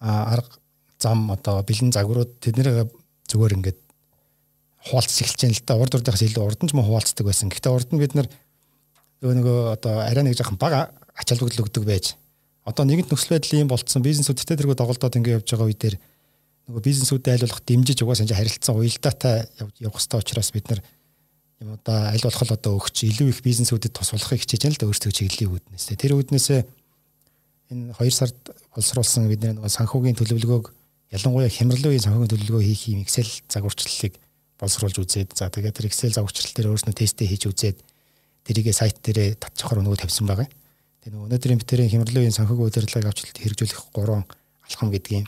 [0.00, 0.56] арга
[0.96, 2.88] зам одоо бэлэн загварууд тэднэрээ
[3.28, 3.78] зүгээр ингээд
[4.88, 5.76] хуваалцж эхэлж байна л да.
[5.76, 7.52] Урд урдынхаас илүү урд нь ч мөн хуваалцдаг байсан.
[7.52, 8.28] Гэхдээ урд нь бид нар
[9.20, 12.14] нөгөө нөгөө одоо арай нэг жоохон бага ач холбогдол өгдөг байж.
[12.66, 14.02] Одоо нэгэнт нөхцөл байдал ийм болцсон.
[14.02, 15.94] Бизнесүүдтэй тэргүү доголдоод ингэ явж байгаа үедэр
[16.66, 19.46] нөгөө бизнесүүдэд айлуулах дэмжиж угаасаа энэ харилцсан уялдаатай
[19.78, 20.80] явах хэрэгтэй учраас бид нар
[21.62, 25.12] юм одоо аль болох одоо өгч илүү их бизнесүүдэд тусвалахыг хичээж байна л да өөрсдөө
[25.14, 25.86] чиглэлийн үүднээс.
[25.94, 26.60] Тэр үүднээсээ
[27.70, 28.38] энэ 2 сард
[28.74, 30.66] боловсруулсан бидний нөгөө санхүүгийн төлөвлөгөөг
[31.14, 34.18] ялангуяа хямралын санхүүгийн төлөвлөгөө хийх юм Excel загварчлалыг
[34.58, 37.78] боловсруулж үзээд за тэгээд тэр Excel загварчлал дээр өөрснөө тестээ хийж үзээд
[38.46, 40.48] тэрийгэ сайт дээрээ татчихаар нөгөө тавьсан байгаа.
[41.02, 44.24] Тэгээ нөгөө өнөөдрийн битэрийн хямралын санхүүгийн удирдлагыг авч хэрэгжүүлэх гурван
[44.66, 45.26] алхам гэдгийг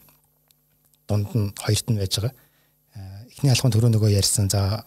[1.10, 2.34] дунд нь хоёрт нь байж байгаа.
[2.94, 4.46] Э, эхний алхам төрөө нөгөө ярьсан.
[4.50, 4.86] За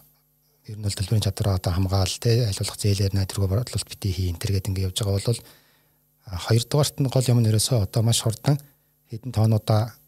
[0.66, 4.40] ер нь бол төлбөрийн чадвараа одоо хамгаал те айлуулах зээлээр найдваргүй бодлолт битээ хий энэ
[4.40, 5.40] төргээд ингэ явж байгаа бол
[6.22, 8.56] хоёрдугаарт нь гол юм нэрээсөө одоо маш хурдан
[9.10, 9.98] хэдэн тоонуудаа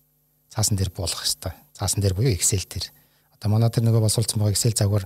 [0.48, 1.52] цаасан дээр буулгах хэрэгтэй.
[1.74, 2.86] Цаасан дээр буюу Excel дээр.
[3.34, 5.04] Одоо манай тэр нөгөө боловсруулсан байгаа Excel загвар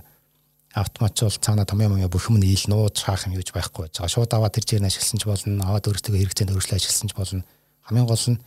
[0.73, 4.09] автоматжуул цаана том юм бүх юм нийл нууж хаах юм юуж байхгүй байгаа.
[4.09, 7.43] Шууд аваад тэр жирнэ ашигласан ч болно, аваад өөрсдөө хэрэгцээнд өөрчлөө ашигласан ч болно.
[7.89, 8.37] Хамгийн гол нь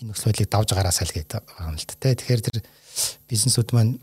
[0.00, 2.16] энэ нөхцөл байдлыг давж гараасаа л гэдэг байгаа юм л тэ.
[2.16, 2.58] Тэгэхээр тэр
[3.28, 4.00] бизнесүүд маань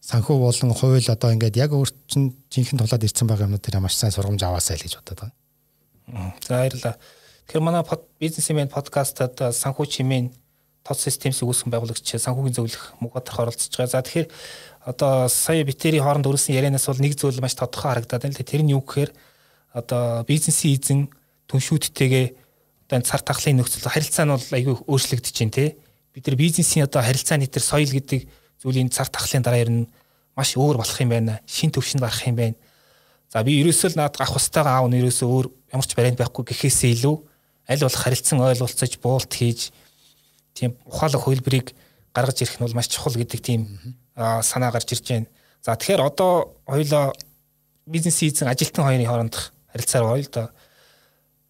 [0.00, 4.14] санхүү болон хууль одоо ингээд яг өөрчн жинхэнэ тулаад ирсэн байгаа юмнууд тэр маш сайн
[4.14, 6.32] сургамж аваасаа л гэж бодоод байна.
[6.46, 6.94] За баярлалаа.
[7.50, 7.82] Тэгэхээр манай
[8.16, 10.30] бизнесмен подкастад санхүү чимээн
[10.86, 13.98] тод системс үүсгэн байгуулагч санхүүгийн зөвлөх Мухбатар оролцож байгаа.
[13.98, 14.28] За тэгэхээр
[14.86, 18.46] одоо сая битэрийн хооронд өрсөн ярианаас бол нэг зүйл маш тодорхой харагдаад байна л да.
[18.46, 19.10] Тэр нь юу гэхээр
[19.74, 21.00] одоо бизнесийн эзэн
[21.50, 22.26] түншүүдтэйгээ
[22.86, 25.74] одоо цар тахлын нөхцөл харилцаа нь бол айгүй өөрчлөгдөж байна те.
[26.14, 28.30] Бид нар бизнесийн одоо харилцааны тэр соёл гэдэг
[28.62, 29.90] зүйлийн цар тахлын дараа ер нь
[30.38, 31.42] маш өөр болох юм байна.
[31.50, 32.56] Шин төвшөнд гарах юм байна.
[33.26, 36.46] За би ерөөсөө л наад гах хустайгаа аав нь ерөөсөө өөр ямар ч баринд байхгүй
[36.46, 37.16] гэхээсээ илүү
[37.66, 39.74] аль болох харилцан ойлголцож буулт хийж
[40.54, 41.74] тийм ухаалаг хөлбөрийг
[42.14, 43.66] гаргаж ирэх нь бол маш чухал гэдэг тийм
[44.16, 45.26] санаа гарч ирж байна.
[45.62, 47.12] За тэгэхээр одоо хоёлоо
[47.86, 50.48] бизнесийн эзэн ажилтан хоёрын хоорондох харилцаар гоё л доо.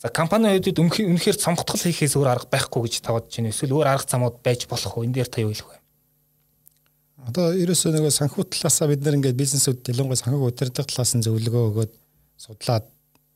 [0.03, 3.55] За компани хувьд үнэхээр цомгтгол хийхээс өөр арга байхгүй гэж таваад байна.
[3.55, 5.07] Эсвэл өөр арга замууд байж болох уу?
[5.07, 5.79] Энэ дээр та юу хэлэх вэ?
[7.27, 11.65] Одоо ерөөсөө нөгөө санхүү талаасаа бид нэр ингээд бизнесүүд ялангуяа санхүүг удирдах талаас нь зөвлөгөө
[11.73, 11.93] өгөөд
[12.39, 12.87] судлаад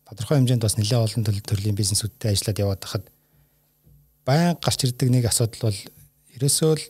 [0.06, 3.04] тодорхой хэмжээнд бас нэлээд олон төрлийн бизнесүүдтэй ажиллаад яваад хахад
[4.22, 5.78] байн гарч ирдэг нэг асуудал бол
[6.36, 6.84] ерөөсөө л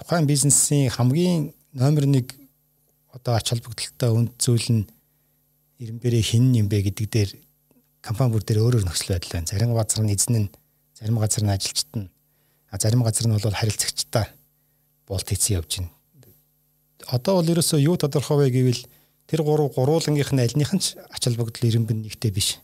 [0.00, 2.24] тухайн бизнесийн хамгийн номер 1
[3.12, 4.88] одоо ач холбогдолтой үнд зүйл нь
[5.76, 7.30] ирэмбэрээ хин юм бэ гэдэг дээр
[8.00, 9.50] компани бүр дээр өөрөөр нөхцөл байдал байна.
[9.52, 10.52] Зарим газар нь эзэн нь,
[10.96, 12.08] зарим газар нь ажилчид нь
[12.70, 14.26] А зарим газар нь бол харилцагчтай
[15.06, 15.90] болт хийсэн явж байна.
[17.10, 18.86] Одоо бол ерөөсөө юу тодорхой вэ гэвэл
[19.26, 22.62] тэр гурав гуруулангийнх нь альнийх нь ч ач холбогдол ирэмбэн нэгтэй биш.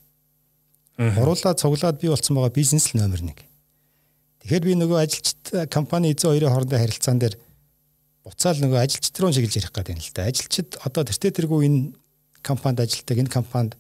[0.95, 3.35] Гуруулаа цуглаад бий болсон байгаа бизнес л номер 1.
[4.47, 5.43] Тэгэхээр би нөгөө ажилчид
[5.75, 7.35] компани эзэн хоёрын хоорондын харилцаан дээр
[8.23, 10.31] буцаал нөгөө ажилчид руу чиглэж ярих гэдэг юм л да.
[10.31, 11.99] Ажилчид одоо тэртээ тэргүй энэ
[12.47, 13.75] компанид ажилтдаг, энэ компанид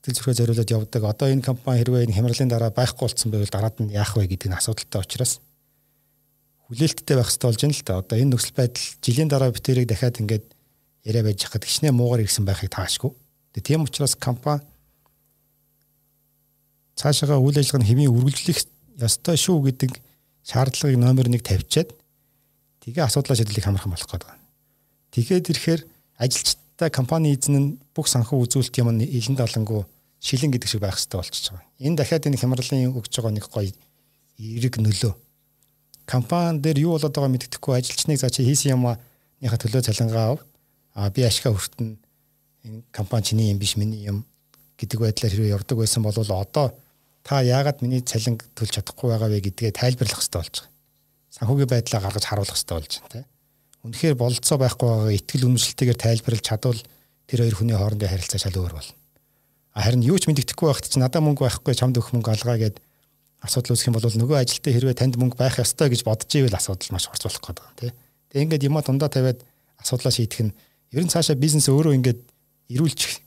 [0.00, 1.02] сэтгэл зүрхээ зориулаад явдаг.
[1.04, 4.48] Одоо энэ компани хэрвээ энэ хямралын дараа байхгүй болсон байвал дараад нь яах вэ гэдэг
[4.48, 5.44] нь асуудалтай учраас
[6.72, 8.00] хүлээлттэй байх хэрэгтэй болж байна л да.
[8.00, 10.44] Одоо энэ нөхцөл байдал жилийн дараа битэрийг дахиад ингээд
[11.04, 13.12] яриа байж хахад гिचнээ муугар ирсэн байхыг таашгүй.
[13.52, 14.64] Тэгээ тийм учраас компани
[16.96, 19.92] цаашаа үйл ажиллагааны хэвийн үргэлжлэх ёстой шүү гэдэг
[20.46, 21.90] шаардлагыг номер 1 тавьчаад
[22.84, 24.38] тэгээ асуудлаа шийдлийг хамархан болох гэдэг.
[25.12, 25.80] Тэгээд ирэхээр
[26.16, 29.84] ажилчтай компани эзэн нь бүх санхүү үзүүлэлт юм илэн далангуу
[30.20, 31.66] шилэн гэдэг шиг байх хэрэгтэй болчихж байгаа.
[31.82, 33.72] Энэ дахиад энэ хямралын өгж байгаа нэг гоё
[34.38, 35.12] эрэг нөлөө.
[36.06, 40.40] Компани дээр юу болоод байгааг мэддэхгүй ажилчныг за чи хийсэн юмныхаа төлөө цалингаа ав.
[40.94, 41.98] А би ашгаа хүртэн
[42.64, 44.24] энэ компани чиний юм биш миний юм
[44.78, 46.72] гэдэг байдлаар хэрвээ явдаг байсан бол одоо
[47.26, 50.70] та яагаад миний цалин төлж чадахгүй байгаа вэ гэдгээ тайлбарлах хэрэгтэй болж байгаа.
[51.34, 53.26] Санхүүгийн байдлаа гаргаж харуулах хэрэгтэй болж байна тийм.
[53.82, 56.80] Үнэхээр бололцоо байхгүй байгаа ихтгэл үнэмшилтэйгээр тайлбарлаж чадвал
[57.26, 58.94] тэр хоёр хүний хоорондын харилцаа шал өөр болно.
[59.74, 62.78] Харин юу ч мэддэхгүй байхад чи надад мөнгө байхгүй чамд өгөх мөнгө алгаа гэд
[63.42, 66.94] асуудал үүсэх юм бол нөгөө ажилтаа хэрвээ танд мөнгө байх ёстой гэж бодож ивэл асуудал
[66.94, 67.94] маш орцуулах гээд байгаа тийм.
[68.30, 69.42] Тэгээ ингээд юма дундаа тавиад
[69.76, 70.52] асуудлаа шийдэх нь
[70.96, 72.20] ер нь цаашаа бизнес өөрөө ингээд
[72.72, 73.20] эрүүлчих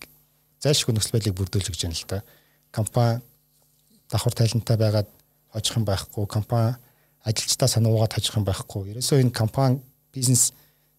[0.64, 2.20] зайлшгүй нөхцөл байдлыг бүрдүүлж гэж байна л да.
[2.74, 3.22] Компани
[4.10, 5.10] давхар талантай байгаад
[5.54, 6.76] хожих юм байхгүй, компани
[7.24, 8.94] ажилчдаа сануугаад хожих юм байхгүй.
[8.94, 9.82] Ерөөсөө энэ компани
[10.14, 10.54] бизнес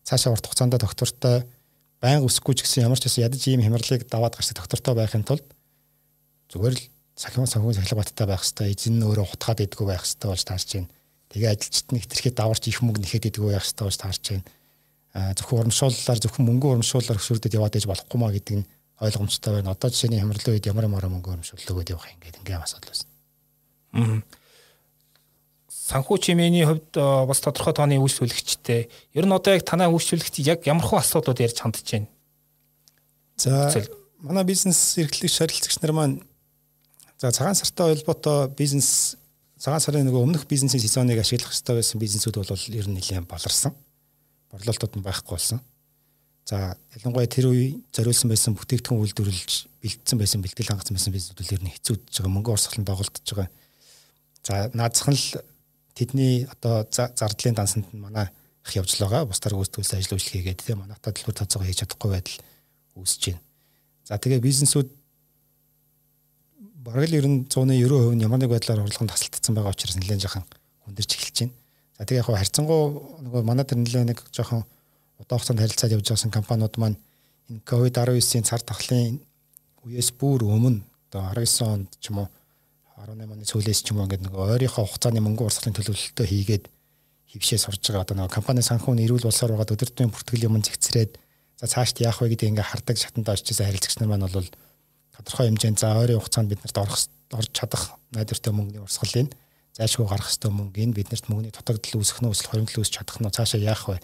[0.05, 1.45] цаашаа урт хугацаанд доктортой
[2.01, 5.45] байнга өсөхгүй ч гэсэн ямар ч байсан ядаж ийм хямралыг даваад гарч доктортой байхын тулд
[6.49, 6.83] зүгээр л
[7.15, 10.69] сахин санхүү сахилга баттай байх хэвээр эзэн нь өөрөө хутгаад идэггүй байх хэвээр болж таарч
[10.73, 10.91] байна.
[11.31, 14.47] Тэгээ ажилчид нь хэтэрхий даварч их мөнгө нэхэд идэггүй байх хэвээр болж таарч байна.
[15.37, 18.67] Зөвхөн урамшууллаар зөвхөн мөнгө урамшууллаар хөшөрдөд яваад иж болохгүй маа гэдэг нь
[19.01, 19.73] ойлгомжтой байна.
[19.73, 24.23] Одоо жишээний хямралын үед ямар ямар мөнгө урамшууллаа гэдээ явах юм гээд ингээм асуудал байна.
[24.23, 24.39] Аа
[25.91, 28.87] санхүү чимээний хувьд бас тодорхой тооны үйлчлүүлэгчтэй.
[29.17, 32.09] Ер нь одоо яг танай үйлчлүүлэгч яг ямар хөө асуудлууд ярьж хандж байна?
[33.37, 33.75] За
[34.23, 36.17] манай бизнес эрхлэгч шарилцагч нар маань
[37.19, 39.17] за цагаан сартай холбоотой бизнес
[39.59, 43.75] цагаан сарын нөгөө өмнөх бизнесийн сезоныг ашиглах хэрэгтэй байсан бизнесүүд бол ер нь нэлээд болорсон.
[44.53, 45.59] Борлуулалтууд нь байхгүй болсон.
[46.45, 49.51] За ялангуяа тэр үе зориулсан байсан бүтээгдэхүүн үйлдвэрлэж
[49.81, 53.49] бэлдсэн байсан бэлтгэл хангасан байсан бизнесүүд л ер нь хэцүүдж байгаа мөнгө урсгалын доголдож байгаа.
[54.43, 55.27] За наадсах нь л
[55.95, 58.33] тэдний одоо зардлын дансанд манай
[58.67, 59.29] их явж л байгаа.
[59.29, 62.39] Бусдаар гүйцэтгүүлсэн ажил үйлчлэгээ гэдэг тийм манайхаа дэлгүүр тооцоогоо хийж чадахгүй байдал
[62.97, 63.43] үүсэж байна.
[64.05, 64.89] За тэгээ бизнесүүд
[66.81, 70.45] бараг л ер нь 190% нь ямар нэг байдлаар орлогонд тасалдсан байгаа учраас нэлээд жоохон
[70.89, 71.55] хүндэрч эхэлж байна.
[71.97, 72.81] За тэгээ яг харьцангуй
[73.29, 74.65] нөгөө манай тэр нэлээд нэг жоохон
[75.21, 76.99] удаан хугацаанд харилцаад явж байгаасан компаниуд маань
[77.53, 79.21] энэ COVID-19-ийн цар тахлын
[79.85, 80.81] үеэс бүр өмнө
[81.13, 82.29] одоо 19 онд ч юм уу
[82.97, 86.65] 18 оны сүүлээс ч юм уу ингээд нэг ойрынхоо хугацааны мөнгө урсгалын төлөвлөлтөө хийгээд
[87.33, 88.05] хөвшээ сурж байгаа.
[88.05, 91.13] Одоо нэг компани санхүүний эрүүл болсоор байгаа өдөртмийн бүртгэл юм зэгцрээд
[91.61, 94.49] за цаашд яах вэ гэдэг ингээд хардаг шатанд очижсэн харилцагч нар маань бол
[95.15, 96.99] тодорхой хэмжээнд за ойрын хугацаанд бид нарт орох
[97.37, 99.31] орж чадах найдвартай мөнгөний урсгалыг
[99.77, 103.31] зайлшгүй гарах хэвээр мөнгө энэ биднэрт мөнгөний дутагдал үүсэх нь эсвэл хоригдлол үүсч чадах нь
[103.31, 103.97] цаашаа яах вэ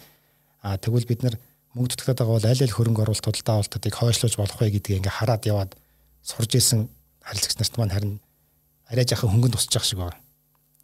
[0.67, 1.35] а тэгвэл бид нар
[1.71, 5.17] мөнгө дутагдаад байгаа бол аль аль хөрөнгө оруулалт худалдаа авалтыг хойшлуулж болох вэ гэдгийг ингээ
[5.23, 5.71] хараад яваад
[6.27, 6.91] сурж исэн
[7.23, 8.13] харилцагч нарт маань харин
[8.91, 10.19] арай жаахан хөнгөн тусчих шиг байна.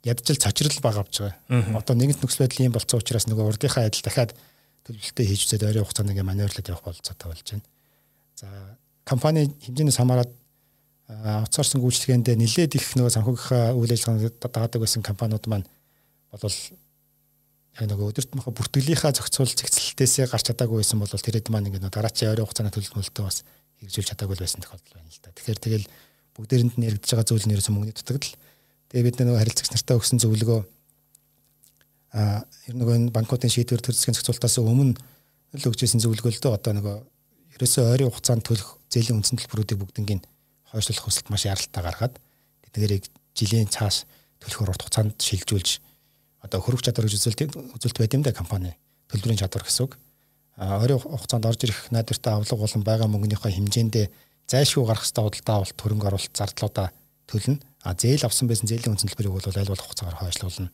[0.03, 1.79] ядчил цочрол баг авч байгаа.
[1.79, 4.35] Одоо нэгэнт нөхцөл байдал ийм болцсон учраас нөгөө урдынхаа адил дахиад
[4.83, 7.63] төлөвлөлтөө хийж үзээд ойрын хугацаанд ингээ маневрлаад явах болцоотой болж байна.
[8.35, 8.47] За
[9.07, 10.31] компани хэмжээнээс хамаарат
[11.07, 15.67] аутсорсинг үйлчлэгээндээ нэлээд их нөгөө санхүүгийнхаа үйл ажиллагаанд даадаг байсан компаниуд маань
[16.31, 16.57] болвол
[17.73, 22.29] яг нөгөө өдөрт махаа бүртгэлийнхаа зохицуул зэгцэлтээсээ гарч чадаагүй байсан бол тэрэд маань ингээ дараачийн
[22.37, 23.41] ойрын хугацааны төлөвлөлтөө бас
[23.81, 25.33] хэрэгжүүлж чадаагүй байсан тохиолдол байна л да.
[25.33, 25.85] Тэгэхээр тэгэл
[26.37, 28.37] бүгдээрэнд нь яригдж байгаа зүйл нь ерөөсөн мөнгөний дутагдал.
[28.93, 30.61] Тэгээ бид нөгөө харилцагч нартаа өгсөн зөвлөгөө
[32.13, 36.53] а ер нөгөө энэ банкуудын шийдвэр төр засгийн зохицуултаас өмнө л өгчээсэн зөвлөгөө л дөө
[36.61, 36.97] одоо нөгөө
[37.57, 40.21] ерөөсөө ойрын хугацаанд төлөх зээлийн үндсэн төлбөрүүдийг бүгднийг
[40.69, 42.15] хойшлуулах хүсэлт маш яралтай гаргаад
[42.69, 43.05] тэдгээрийг
[43.37, 44.05] жилийн цааш
[44.41, 45.81] төлөхөр урт хугацаанд шилжүүлж
[46.43, 47.41] одоо хөрөх чадвар гэж үзэлт
[47.79, 48.75] үзэлт байд юм да компани
[49.07, 49.95] төлбөрийн чадвар гэсэн үг.
[50.59, 54.05] Ойрын хугацаанд орж ирэх найдвартай авлага болон байгаа мөнгөнийхөө хэмжээндээ
[54.51, 56.87] зайлшгүй гарах хэвээр худалдаа авалт хөрөнгө оруулалт зардлуудаа
[57.25, 57.57] төлнө.
[57.83, 60.69] А зээл авсан байсан зээлийн үндсэн төлбөрийг бол аль болох хугацаагаар хойшлуулна.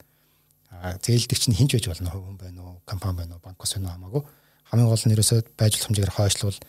[0.69, 2.11] А зээлдэгч нь хинж байж болно.
[2.11, 4.23] Хүн байна уу, компани байна уу, банк ус байна хамаагүй.
[4.69, 6.59] Хамгийн гол нь ерөөсөө байжуулах хэмжээгээр хойшлуул.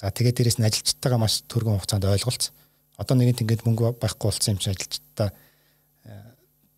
[0.00, 2.52] За тэгээд дээрэс нь ажилчтайгаа маш түргэн хугацаанд ойлголц.
[2.96, 5.28] Одоо нэгэнт ингээд мөнгө байхгүй болсон юм чи ажилчтай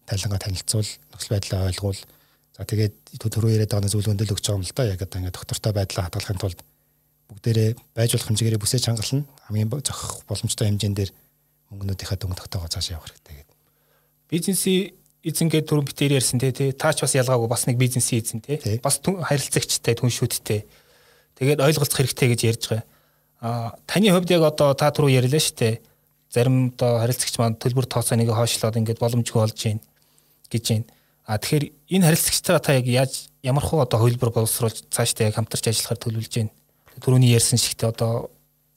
[0.07, 2.01] тайлангаа танилцуул, нөхцөл байдлаа ойлгуул.
[2.53, 4.85] За тэгээд түрүү яриад байгаа зүйл өндөл өгч байгаа юм л да.
[4.85, 6.61] Яг одоо ингээд доктортой байдлаа хадгалахын тулд
[7.33, 9.25] бүгдээрээ байж болох хэмжээгээр бүсэж хангална.
[9.49, 11.11] Хамгийн зохих боломжтой хэмжээндээр
[11.73, 13.57] мөнгнүүдийнхээ дүнг тогтоогоо цааш явах хэрэгтэй гэдэг.
[14.29, 14.93] Бизнесийн
[15.25, 19.97] эзэнгээ түрүү битээр ярьсан те таач бас ялгаагүй бас нэг бизнесийн эзэн те бас харилцагчтай
[19.97, 20.61] түншүүдтэй
[21.41, 22.85] тэгээд ойлголцох хэрэгтэй гэж ярьж байгаа.
[23.41, 25.75] А таны хувьд яг одоо та түрүү ярьлаа шүү дээ.
[26.29, 29.81] Зарим одоо харилцагч маань төлбөр тооцоо нэг хойшлоод ингээд боломжгүй болж байна
[30.53, 30.87] гэж байна.
[31.25, 31.65] А тэгэхээр
[31.97, 36.35] энэ харилцагчтайгаа та яг яаж ямар хуу одоо хөлбөр боловсруулж цаашдаа яг хамтарч ажиллахаар төлөвлөж
[36.37, 36.53] байна.
[37.01, 38.29] Төрөний ярьсан шигтээ одоо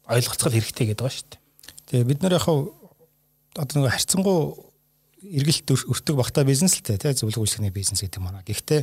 [0.08, 1.42] ойлголцол хэрэгтэй гэдэг байгаа шүү дээ.
[1.90, 4.40] Тэгээ бид нар яг одоо нэг харьцангуй
[5.26, 8.46] эргэлт өртөг багтаа бизнес л те зөвлөгөө үйлчлэгний бизнес гэдэг юм аа.
[8.46, 8.82] Гэхдээ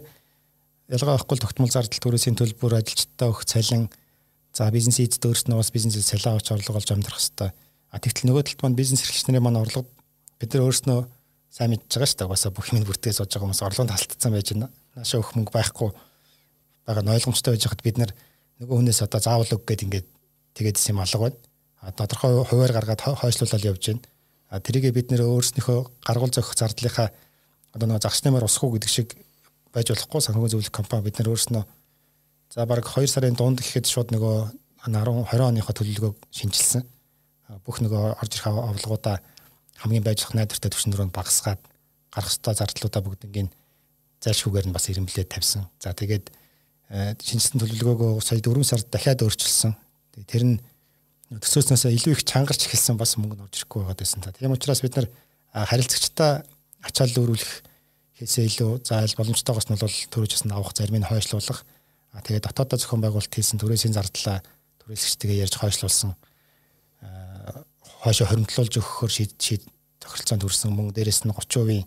[0.91, 3.87] ялгаа авахгүй тогтмол зардал төрөөсийн төлбөр ажилчдаа өгөх цалин
[4.53, 7.55] за бизнесийн эзэд өөрснөө бас бизнесээ цалин авч орлого олж амжирах хэвээр.
[7.93, 9.87] А тэгтэл нөгөө талд маань бизнес эрхлэгчнэрийн маань орлого
[10.41, 11.01] бид нар өөрснөө
[11.53, 12.29] сайн мэдж байгаа шүү дээ.
[12.33, 14.69] Угаасаа бүх юм бүртгэж сууж байгаа хүмүүс орлогонд халтцсан байж байна.
[14.97, 15.91] Наашаа өгөх мөнгө байхгүй
[16.89, 18.13] байгаа нь ойлгомжтой байж хад бид нар
[18.57, 20.09] нөгөө хүнээс одоо заавал өг гэд ингээд
[20.57, 21.37] тэгээд юм алга байна.
[21.85, 24.01] А тодорхой хуваар гаргаад хойшлуулаад явж байна.
[24.49, 27.13] А тэрийгээ бид нэр өөрснийхөө гаргуул зохих зардлынхаа
[27.77, 29.09] одоо нөгөө загс нэмэр усахгүй гэдэг шиг
[29.77, 31.65] байж болохгүй санхүүгийн зөвлөх компани бид нар өөрснөө
[32.53, 34.37] за баг 2 сарын дунд гэхэд шууд нөгөө
[34.89, 36.85] 10 20 оныхоо төлөвлөгөөг шинжилсэн.
[37.65, 39.25] Бүх нөгөө орж ирэх авлагуудаа
[39.83, 41.61] хамгийн байж болох найдвартай түвшнөрөнд багасгаад
[42.15, 43.51] гарах ёстой зардлуудаа бүгднийг
[44.23, 45.67] зайлшгүйгээр нь бас ирэмблээд тавьсан.
[45.83, 46.31] За тэгээд
[46.95, 49.75] э, шинжилсэн төлөвлөгөөгөө сая 4 сард дахиад өөрчилсөн.
[50.31, 50.57] Тэр нь
[51.35, 54.23] төсөөснөөс илүү их чангарч эхэлсэн бас мөнгө орж ирэхгүй байгаад байсан.
[54.23, 55.09] Тийм учраас бид нар
[55.51, 56.47] харилцагчтай
[56.87, 57.53] ачаал өөрүүлэх
[58.23, 61.67] хийсээ илүү зайл боломжтойгоос нь бол төрөөжс нь авах зарим нь хойшлуулах.
[62.13, 64.45] Тэгээд дотоодоо зохион байгуулалт хийсэн төрөөсийн зардлаа
[64.85, 66.13] төрөлсөгчтэйгээ ярьж хойшлуулсан
[68.03, 69.63] хойшоо хоримтлуулж өгөхөөр шийд
[70.03, 71.87] тохиролцоонд хүрсэн мөн дээрэс нь 30%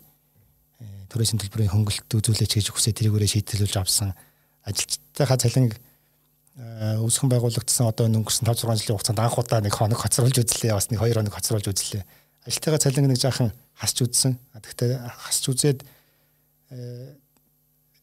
[1.12, 2.96] төрөөсийн төлбөрийн хөнгөлөлт үзүүлээч гэж хүсээ.
[2.96, 4.16] Тэрийгээрээ шийдэлүүлж авсан.
[4.64, 10.00] Ажилчдынхаа цалин э, үүсгэн байгуулагдсан одоо өнгөрсөн 5 6 жилийн хугацаанд анх удаа нэг хоног
[10.00, 10.72] хоцруулж үзлээ.
[10.72, 12.02] Бас нэг 2 хоног хоцруулж үзлээ.
[12.48, 14.40] Ажилтныхаа цалин нэг жаахан хасч үзсэн.
[14.56, 15.84] Гэхдээ хасч үзээд
[16.72, 17.12] э,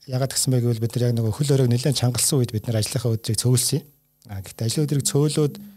[0.06, 2.78] ягаад гэсэн бэ гэвэл бид нар яг нэг хөл өрөөг нэлээд чангалсан үед бид нар
[2.78, 3.82] ажлынхаа өдрийг цөөлсөн.
[4.30, 5.73] А гэхдээ ажлын өдрийг цөөлөөд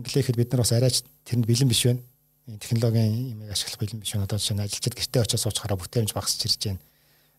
[0.00, 2.00] инглихэд бид нар бас арайч тэрэнд бэлэн биш байна.
[2.58, 4.24] Технологийн юмыг ашиглах бэлэн биш байна.
[4.24, 6.80] Одоо жишээ нь ажилчид гэртээ очиж суучхаараа бүтээмж багасч ирж байна.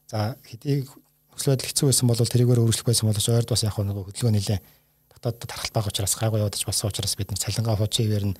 [0.07, 3.97] За хэдий нөхцөл байдал хэцүү байсан бол тэрийгээр өөрчлөх байсан бол ойрд бас яг нэг
[3.97, 4.59] хөдөлгөөн нэлээ
[5.21, 8.35] дотоод тархалт байгаа учраас гайгүй явагдаж болсон учраас бид нар цалингаа хуучигээр нь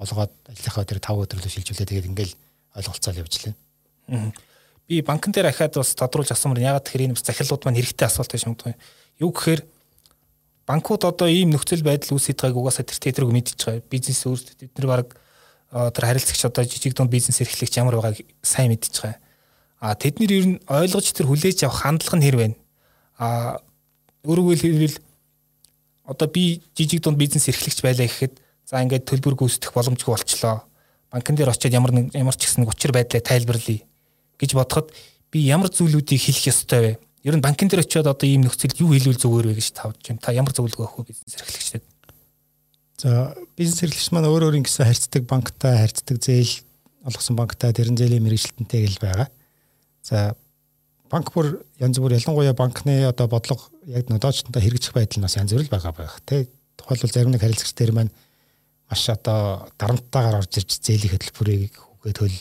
[0.00, 2.34] болгоод ажлынхаа дээр 5 өдрөлөө шилжүүлээ тэгээд ингээл
[2.76, 3.54] ойлголцоол явж лээ.
[4.88, 8.32] Би банкн дээр ахаад бас тодруулж асуумар ягаад тэгэхээр энэ бас захирлууд маань хэрэгтэй асуулт
[8.32, 8.56] гэж юм.
[9.20, 9.60] Юу гэхээр
[10.66, 13.86] банкуд одоо ийм нөхцөл байдал үүсэж байгааг угаасаа тэр тэдрэг мэдчихэж байгаа.
[13.86, 15.08] Бизнес өөрсдөө бид нар баг
[15.70, 19.20] тэр харилцагч одоо жижиг дунд бизнес эрхлэгч ямар байгааг сайн мэдчихэж байгаа.
[19.78, 22.56] А тэднэр ер нь ойлгож тэр хүлээж авах хандлага нь хэр байна.
[23.18, 23.62] А
[24.26, 24.98] өөрөөр хэлбэл
[26.10, 28.34] одоо би жижиг дунд бизнес эрхлэгч байлаа гэхэд
[28.66, 30.66] за ингээд төлбөр гүйцэтгэх боломжгүй болчлоо.
[31.14, 33.86] Банкн дээр очиод ямар нэг ямар ч гэсэн учир байдлаа тайлбарлая
[34.38, 34.90] гэж бодоход
[35.30, 36.92] би ямар зүйлүүдийг хэлэх ёстой вэ?
[37.26, 40.22] Ер нь банкн дээр очиод одоо ийм нөхцөлд юу хэлвэл зүгээр вэ гэж тавж байна.
[40.22, 41.84] Та ямар зөвлөгөө өгөх вэ бизнес эрхлэгчдэд?
[43.02, 46.54] За бизнес эрхлэгч маань өөр өөр ингэсэн харьцдаг банктай харьцдаг зээл
[47.02, 49.28] олгосон банктай тэрэн зээлийн мэрэгчлэнтэй гэл байгаа.
[50.06, 50.38] За
[51.10, 55.50] банк бүр янз бүр ялангуяа банкны одоо бодлого яг нодоочтой хэрэгжих байдал нь бас янз
[55.50, 56.22] бүр л байгаа байх.
[56.22, 56.46] Тэ
[56.78, 58.14] тухайлбал зарим нэг харилцагч дээр маань
[58.86, 61.74] маш одоо дарамттайгаар орж ирж зээлийн хөтөлбөрийг
[62.06, 62.38] үгээд хөл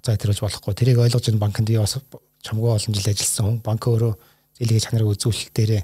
[0.00, 0.72] хугацаа илрүүлж болохгүй.
[0.72, 2.00] Тэрийг ойлгож энэ банкнд би бас
[2.44, 4.12] чамгүй олон жил ажилласан хүн банк өөрөө
[4.60, 5.82] зээлгээ чанарыг үзүүлэлт дээрээ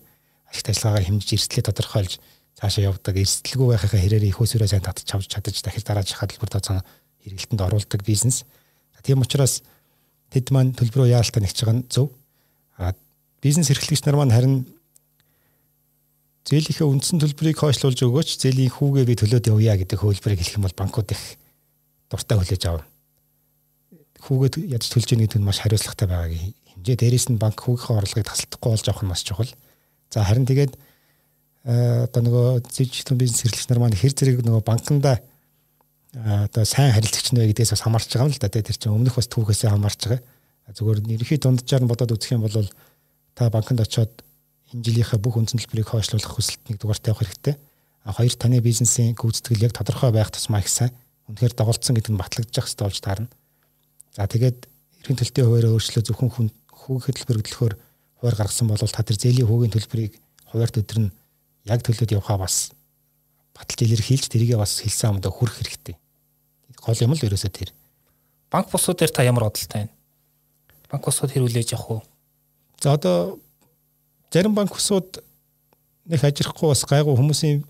[0.53, 2.13] ашигт ажиллагаагаа хэмжиж эрсдлээ тодорхойлж
[2.61, 3.17] цаашаа явдаг.
[3.17, 6.85] Эрсдэлгүй байхаа хэрээр их усүрээ сайн татж чавж чадаж дахиж дараачих хадлбар тооцоо
[7.25, 8.45] хэрэгэлтэнд оруулдаг бизнес.
[9.01, 9.65] Тийм учраас
[10.29, 12.13] тэд маань төлбөрөө яалтаа нэгж байгаа нь зөв.
[12.77, 12.93] А
[13.41, 14.69] бизнес эрхлэгч нар маань харин
[16.45, 20.77] зээлийнхээ үндсэн төлбөрийг хойшлуулж өгөөч зээлийн хүүгээ би төлөөд явъя гэдэг хөлбөрийг хэлэх юм бол
[20.77, 21.41] банкуд их
[22.13, 22.90] дуртай хүлээж авна
[24.21, 26.97] хүүгээд ядч төлж ийн гэдэг нь маш хариуцлагатай байгаагийн хэмжээ.
[27.01, 29.53] Дээрээс нь банк хүүгийнхээ орлогыг тасалдахгүй болж авах нь маш чухал.
[30.13, 30.73] За харин тэгээд
[31.65, 35.21] одоо нөгөө дижитал бизнес эрхлэгч нар маань хэр зэрэг нөгөө банкнда
[36.17, 38.49] одоо сайн харилцагч нэ гэдгээс бас хамаарч байгаа юм л да.
[38.49, 40.21] Тэр чинь өмнөх бас түүхээсээ хамаарч байгаа.
[40.73, 42.57] Зүгээр ерөнхий дунджаар нь бодоод үзэх юм бол
[43.37, 44.25] та банкнд очиод
[44.73, 47.55] энэ жилийнхээ бүх үндсэн төлбөрийг хойшлуулах хүсэлт нэг дугаар тавих хэрэгтэй.
[48.07, 50.95] А хоёр таны бизнесийн гүйцэтгэл яг тодорхой байх тусмаа их сайн.
[51.29, 53.29] Үнэхээр доголдсон гэдэг нь батлагдчих хэрэгтэй болж таарна.
[54.17, 54.67] За тэгээд
[55.01, 57.75] эрхийн төлтийн хуваараа өөрчлөө зөвхөн хүн хүүгийн хөтөлбөр хөдлөхөөр
[58.21, 60.13] хуваар гаргасан бол та тэр зээлийн хүүгийн төлбөрийг
[60.51, 61.15] хуваарт өдөр нь
[61.71, 62.75] яг төлөөд явхаа бас
[63.55, 65.97] баталж илэрхийлж тэрийгээ бас хэлсэн амдаа хүрх хэрэгтэй.
[66.81, 67.71] Гол юм л ерөөсөө тэр.
[68.51, 69.95] Банк босууд дээр та ямар бодолтой байна?
[70.91, 72.03] Банк босууд хэрүүлээж явах уу?
[72.81, 73.39] За одоо
[74.33, 75.23] зарим банк босууд
[76.09, 77.63] нэг ажирахгүй бас гайгүй хүмүүсийн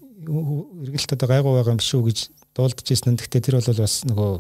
[0.88, 2.18] эргэлт одоо гайгүй байгаа юм биш үү гэж
[2.55, 3.18] дуулдаж ирсэн.
[3.18, 4.33] Гэхдээ тэр бол бас нөгөө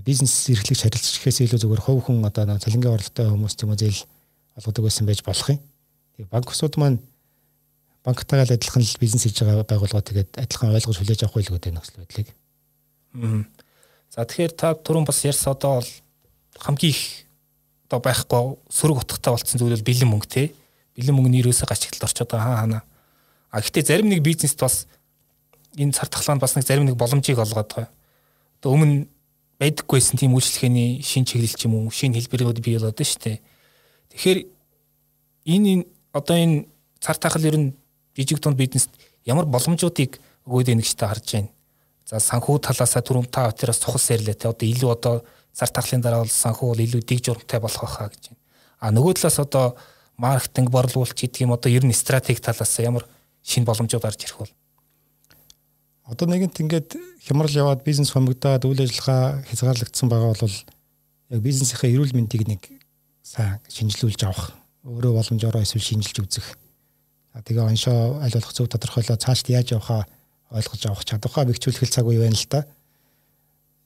[0.00, 3.80] бизнес эрхлэгч харилцагчээс илүү зүгээр хувь хүн одоо нэг цалингийн орлоготой хүмүүс ч юм уу
[3.80, 4.00] зээл
[4.56, 5.60] олгодог байсан байж болох юм.
[6.16, 6.98] Тэгээ банк усуд маань
[8.04, 11.74] банктайгаа л адилхан л бизнес хийж байгаа байгууллага тэгээд адилхан ойлгож хүлээж авах байлгүй дээ
[11.76, 12.28] нөхцөл байдлыг.
[13.20, 13.44] Аа.
[14.12, 15.84] За тэгэхээр та түрүүн бас ярьсан одоо
[16.58, 17.28] хамгийн их
[17.86, 20.42] одоо байхгүй сөрөг утгатай болсон зүйл бол бэлэн мөнгө те.
[20.96, 22.80] Бэлэн мөнгө нэрөөсөө гачигталд орчод байгаа хаа хана.
[23.52, 24.88] А гэхдээ зарим нэг бизнест бас
[25.76, 27.92] энэ цар тахлаанд бас нэг зарим нэг боломжийг олгоод байгаа.
[28.60, 29.11] Одоо өмнө
[29.62, 33.38] байдаггүйсэн тийм үйлчлэгээний шин чиглэл ч юм уу шин хэлбэрүүд бий болоод дээ.
[34.10, 34.38] Тэгэхээр
[35.46, 36.66] энэ одоо энэ
[36.98, 37.68] цар тахал ер нь
[38.18, 38.90] жижиг дунд бизнест
[39.22, 40.18] ямар боломжуудыг
[40.50, 41.50] өгөөд байна гэж та харж байна.
[42.10, 45.14] За санхүү талаасаа түрүүн та өтерөөс цухал сэрлээ те одоо илүү одоо
[45.54, 48.40] цар тахлын дараа бол санхүү бол илүү дэг журамтай болох байхаа гэж байна.
[48.82, 49.78] А нөгөө талаас одоо
[50.18, 53.06] маркетинг борлуулалт гэдэг юм одоо ер нь стратеги талаас ямар
[53.46, 54.52] шин боломжууд гарч ирэх бол
[56.12, 56.90] Одоо нэгэнт ингээд
[57.24, 60.56] хямрал яваад бизнес хомигдоод үйл ажиллагаа хязгаарлагдсан байгаа бол
[61.32, 62.68] яг бизнесийнхээ эрүүл мэндийг нэг
[63.24, 64.52] сайн шинжилүүлж авах,
[64.84, 66.60] өөрөө боломжоор эсвэл шинжилж үзэх.
[67.32, 70.04] Тэгээ оншоо аль болох зөв тодорхойлоо цаашд яаж явахаа
[70.52, 72.68] ойлгож авах чадвараа бэхжүүлэх цаг үе байна л да.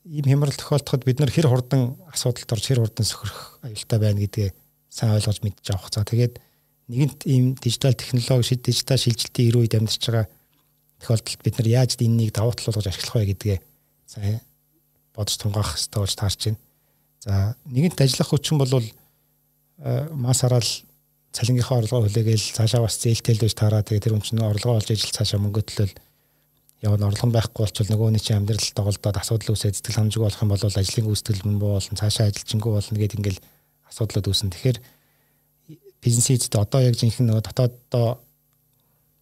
[0.02, 4.50] Ийм хямрал тохиолдоход бид нар хэр хурдан асуудалд орж хэр хурдан сөхөрөх аюултай байна гэдгээ
[4.90, 5.94] сайн ойлгож мэдж авах.
[5.94, 6.42] За тэгээд
[6.90, 10.26] нэгэнт ийм дижитал технологи, дижитал шилжилтийн эрүү үед амьдарч байгаа
[11.00, 13.58] тохиолдолд бид нар яаж энэнийг давуу талуулгаж ашиглах вэ гэдгээ
[14.06, 14.40] сайн
[15.14, 16.60] бодож тунгаах хэрэгтэй болж таарч байна.
[17.24, 17.32] За
[17.64, 18.72] нэгэнт ажиллах хүчин бол
[20.12, 20.70] мас хараал
[21.32, 25.12] цалингийнхаа орлогоо хүлээгээл цаашаа бас зээлтэй л байж таараа тэгээ тэр чинь орлогоо олж ижил
[25.12, 25.94] цаашаа мөнгө төлөөл
[26.80, 30.64] явна орлого байхгүй болчвол нөгөөний чинь амьдрал тоглолдоод асуудал үүсээ сэтгэл ханамжиг болох юм бол
[30.64, 33.40] ажлын гүйцэтгэл мөн болон цаашаа ажилчингүү болно гэд ингээл
[33.88, 34.52] асуудлууд үүсэн.
[34.52, 34.78] Тэгэхээр
[36.00, 38.08] бизнесийд одоо яг жинхэнэ нөгөө дотооддоо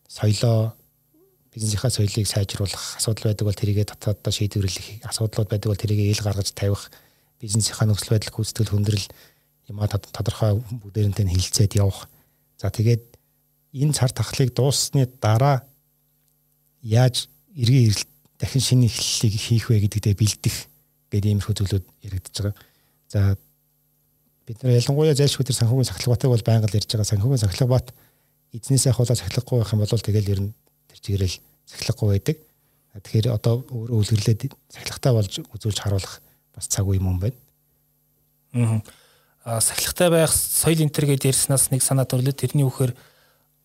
[0.06, 0.74] соёлоо
[1.54, 6.50] бизнесийнхаа соёлыг сайжруулах асуудал байдаг бол тэрийгэ дотооддоо шийдвэрлэх асуудлууд байдаг бол тэрийгэ ил гаргаж
[6.50, 6.90] тавих
[7.38, 9.06] бизнесийнхаа нөхцөл байдал гүйцэтгэл хүндрэл
[9.70, 12.10] юма тодорхой бүгдээрэнтэй хилцээд явах.
[12.58, 13.06] За тэгээд
[13.70, 15.62] энэ цар тахлыг дууссаны дараа
[16.82, 20.56] яаж эргээ эрэлт дахин шинэ эхлэлийг хийх вэ гэдэгтээ бэлдэх
[21.14, 22.56] гэдэг иймэрхүү зүйлүүд яригдчихэж байгаа.
[23.08, 23.20] За
[24.46, 27.12] бид нар ялангуяа зайлшгүй төр санхүүгийн сахилгатыг бол байнга л ярьж байгаа.
[27.14, 27.94] Санхүүгийн сахилгат
[28.52, 30.52] эзнээсээ хавуулаа сахилахгүй байх юм бол тэгэл ер нь
[30.94, 32.36] тэр чигээрэл сахилахгүй байдаг.
[32.94, 36.22] Тэгэхээр одоо өөрөө үлгэрлээд сахилгатай болж үзүүлж харуулах
[36.54, 37.34] бас цаг үе юм байна.
[39.42, 42.94] Аа сахилгатай байх соёл энтер гэдээ ярьснаас нэг санаа төрлөө тэрний үхээр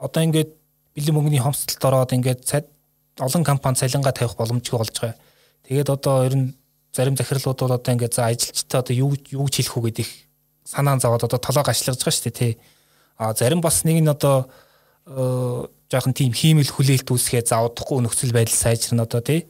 [0.01, 0.49] одоо ингээд
[0.97, 2.65] бэлэн мөнгөний хомсдолд ороод ингээд цад
[3.21, 5.15] олон компани цалингаа тавих боломжгүй болж байгаа.
[5.69, 6.47] Тэгээд одоо ер нь
[6.89, 10.07] зарим захирлууд бол одоо ингээд за ажилчтай одоо юу юу ч хэлэх үү гэдэг
[10.65, 12.53] санаан заваад одоо толгойг ашиглаж байгаа шүү дээ тий.
[13.21, 14.49] А зарим бас нэг нь одоо
[15.89, 19.49] жоохон тийм хиймэл хүлээлт үүсгээ заавдахгүй нөхцөл байдал сайжирна одоо тий.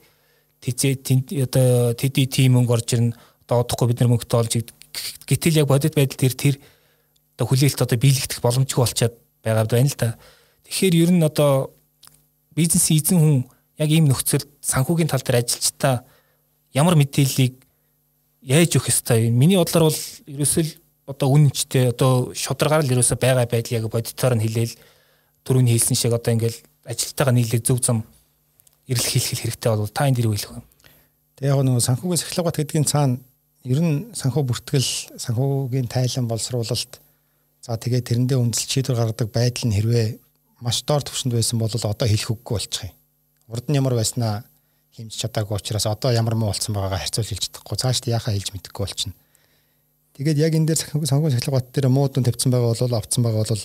[0.63, 3.15] Тэзээ одоо тэдий тийм мөнгө орж ирнэ.
[3.43, 4.53] Одоо одохгүй бид нар мөнгөтэй олж
[5.27, 6.55] гэтэл яг бодит байдал дээр тэр
[7.35, 10.15] одоо хүлээлт одоо биелэгдэх боломжгүй болчиход байгаа байна л да.
[10.63, 11.75] Тэгэхээр ер нь одоо
[12.55, 13.37] бизнес эзэн хүн
[13.79, 16.03] яг ийм нөхцөлд санхүүгийн тал дээр ажилчдаа
[16.75, 17.55] ямар мэдээллийг
[18.43, 19.35] яаж өгөх ёстой вэ?
[19.35, 20.65] Миний бодлоор бол ерөөсөө
[21.07, 24.75] одоо үнэнчтэй одоо шударгаар л ерөөсөө байгаа байдал яг бодитоор нь хэлээл
[25.49, 28.05] түрүүний хэлсэн шиг одоо ингээл ажилтайгаа нийлээд зөв зам
[28.85, 30.61] эрэл хийх хэрэгтэй бол та энэ дэр үйлэх вэ?
[31.41, 33.17] Тэгээ яг нөгөө санхүүгийн сахилгат гэдгийн цаана
[33.65, 37.01] ер нь санхүү бүртгэл санхүүгийн тайлан боловсруулалт
[37.65, 40.07] за тэгээд тэрэндээ үндэслэл шийдвэр гаргадаг байдал нь хэрвээ
[40.61, 42.93] маш доор түвшинд байсан бол одоо хэлэх үггүй болчих юм.
[43.49, 44.45] Урд нь ямар байснаа
[44.95, 48.83] хэмж чадаагүй учраас одоо ямар муу болсон байгаагаа харьцуулж хэлж чадахгүй цаашд яахаа хэлж мэдэхгүй
[48.83, 49.15] болчихно.
[50.19, 53.43] Тэгээд яг энэ дээр санхүү сахилга бат дээр муу дүн тавьсан байгаа бол авцсан байгаа
[53.47, 53.63] бол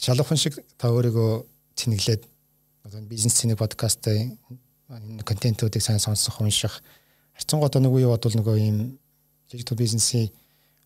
[0.00, 1.44] шалуухан шиг та өөрийгөө
[1.76, 2.22] цэнэглээд
[2.88, 4.40] одоо бизнес цэник подкастын
[5.28, 6.80] контентуудыг сайн сонсох унших
[7.36, 8.96] харьцангуй нэг үе бодвол нөгөө ийм
[9.52, 10.32] дижитал бизнесийн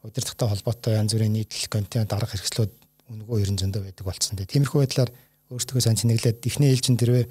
[0.02, 2.72] удирдахтай холбоотой янз бүрийн нийтлэл контент дарга хэрэгслүүд
[3.14, 4.36] өнгөө ерэн зөндөө байдаг болсон.
[4.36, 5.10] Тиймэрхүү байдлаар
[5.54, 7.24] өөрсдөө сайн цэнэглээд эхний ээлжин дэрвээ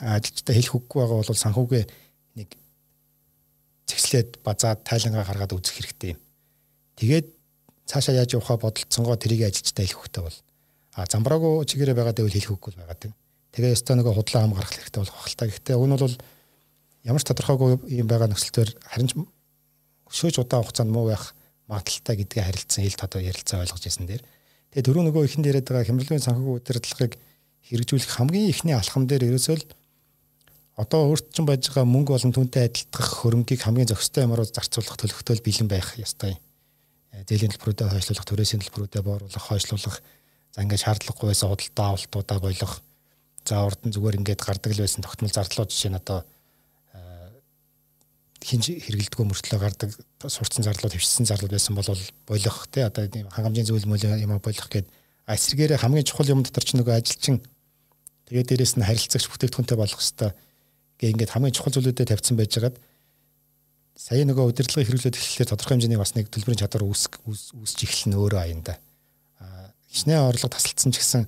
[0.00, 1.84] ажилчтай хэлэх үггүй байгаа бол санхүүгээ
[2.36, 2.48] нэг
[3.88, 6.20] цэгслээд базаад тайлангаа гаргаад үзэх хэрэгтэй юм.
[7.00, 7.26] Тэгээд
[7.86, 10.38] цаашаа яаж явахаа бодолцсонгоо тэрийг ажилчтай хэлэх үгтэй бол
[11.00, 13.08] а замбраагүй чигээрээ байгаа дэвэл хэлэх үггүй байгаад.
[13.56, 15.48] Тэгээ өстой нөгөө худлаа хам гаргах хэрэгтэй болох хальтаа.
[15.48, 16.16] Гэхдээ уг нь бол
[17.08, 19.12] ямар ч тодорхойгүй юм байгаа нөхцөлтөр харин ч
[20.12, 21.32] шөөж удаан хугацаанд муу байх
[21.66, 24.22] магадaltaй гэдгээ харилцсан хэл тодоо ярилцаа ойлгож ирсэн дээр
[24.70, 27.12] Тэгээ дөрөв нөгөө ихэнд яриад байгаа хямралын санхүүгийн удирдлагыг
[27.66, 29.66] хэрэгжүүлэх хамгийн ихний алхам дээр ерөөсөө л
[30.78, 35.42] одоо өөрт чинь байж байгаа мөнгө болон түнтэй адилдах хөрөнгийг хамгийн зохистой юмаруу зарцуулах төлөвлөлтөөл
[35.42, 36.38] бэлэн байх ёстой.
[37.10, 39.98] Э, зээлийн төлбөрүүдэд хойшлуулах, төрөөсийн төлбөрүүдэд бооруулах, хойшлуулах,
[40.54, 42.74] за ингээд шаардлагагүй байсан худалдаа авалтуудаа болох.
[43.46, 46.26] За урд нь зүгээр ингээд гардаг л байсан тогтмол зардлууд жишээ нь одоо
[48.40, 49.90] хинж хэрэгэлдэггүй мөртлөө гардаг
[50.24, 51.88] сурцсан зарлууд хөвчсөн зарлууд байсан бол
[52.26, 54.88] болох тий одоо хангамжийн зүйл мөл юм болох гээд
[55.28, 57.44] эсрэгээрээ хамгийн чухал юм дотор ч нөгөө ажилчин
[58.32, 60.32] тэгээд дээрэс нь харилцагч бүтээгдэхүүнтэй болох хэвээр
[60.96, 62.76] гээ ингээд хамгийн чухал зүйлүүдэд тавьсан байжгаад
[64.00, 68.80] сая нөгөө удирдлагыг хэрэглээд эхлэхээр тодорхой хэмжээний бас нэг төлбөрийн чадвар үүсч эхэлнэ өөрөө аянда.
[69.90, 71.26] Хичнээн орлого тасалдсан ч гэсэн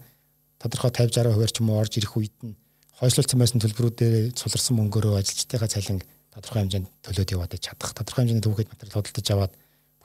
[0.62, 2.54] тодорхой 50 60% ч юм уу орж ирэх үед нь
[3.02, 5.98] хойшлуулсан байсан төлбөрүүдээр суларсан мөнгөөрөө ажилчдынхаа цалин
[6.30, 9.52] тодорхой хэмжээнд төлөөд яваад чадах тодорхой хэмжээний төвхөд материал худалдаж аваад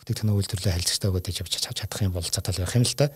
[0.02, 3.14] бүтээгдэхүүн үйлдвэрлэлээ харилцагтай өгөөд явж чадах юм бол цатал байх юм л та.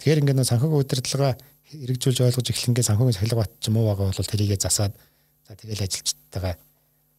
[0.00, 1.30] Тэгэхээр ингээд санхүүгийн удирдлага
[1.68, 4.96] хэрэгжүүлж ойлгож эхлэнгээ санхүүгийн сахилга бат ч муу байгаа бол тэрийгэ засаад
[5.44, 6.54] за тэгэл ажилчдтайгаа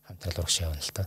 [0.10, 1.04] хамтрал урагш явна л та.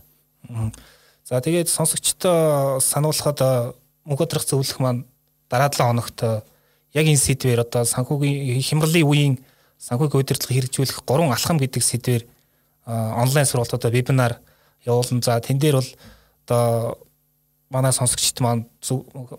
[1.27, 3.75] За тэгээд сонсогчтой сануулхад
[4.07, 5.03] мөнгө одрох зөвлөх маань
[5.51, 6.19] дараа 7 хоногт
[6.93, 9.35] яг энэ сэдвээр одоо санхүүгийн хямралын үеийн
[9.81, 12.23] санхүүгийн удирдлага хэрэгжүүлэх гурван алхам гэдэг сэдвээр
[12.85, 14.39] онлайн сургалт одоо вебинар
[14.85, 15.21] явуулна.
[15.21, 15.89] За тэн дээр бол
[16.45, 16.97] одоо
[17.69, 18.69] манай сонсогчд маань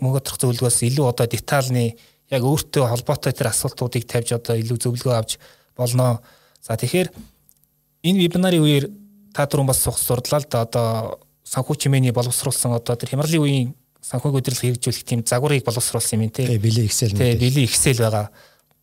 [0.02, 1.94] мөнгө отрох зөвлөгөөс илүү одоо детальны
[2.30, 5.38] яг өөртөө холбоотой тэр асуултуудыг тавьж одоо илүү зөвлөгөө авч
[5.76, 6.20] болно.
[6.64, 7.12] За тэгэхээр
[8.02, 8.84] энэ вебинарын үеэр
[9.36, 10.88] та түрүүн бас сурдлаа л да одоо
[11.44, 13.68] санхүү чимээний боловсруулсан одоо тэр хямралын үеийн
[14.04, 16.58] санхүүг удирдлага хэрэгжүүлэх тийм загварыг боловсруулсан юм тий.
[16.60, 17.36] Били Excel тий.
[17.40, 18.28] Били Excel байгаа.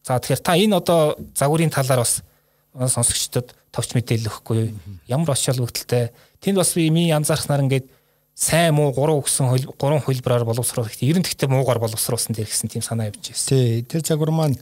[0.02, 2.26] За тэгэхээр та энэ одоо загварын талаар бас
[2.74, 4.74] сонсогчдод товч мэдээлэл өгөхгүй
[5.14, 6.10] ямар очил өгдөлтэй
[6.42, 7.86] тэнд бас би миний анзаарснаар ингээд
[8.34, 12.82] сайн муу гурван өгсөн гурван хөлбраар боловсруулах гэхдээ ерөн тэгтээ муугаар боловсруулсан дээр гэсэн тийм
[12.82, 13.54] санаа явж байсан.
[13.54, 14.58] Тий, тэр загвар маань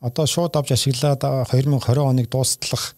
[0.00, 1.20] одоо шууд авч ашиглаад
[1.52, 2.96] 2020 оныг дуустлах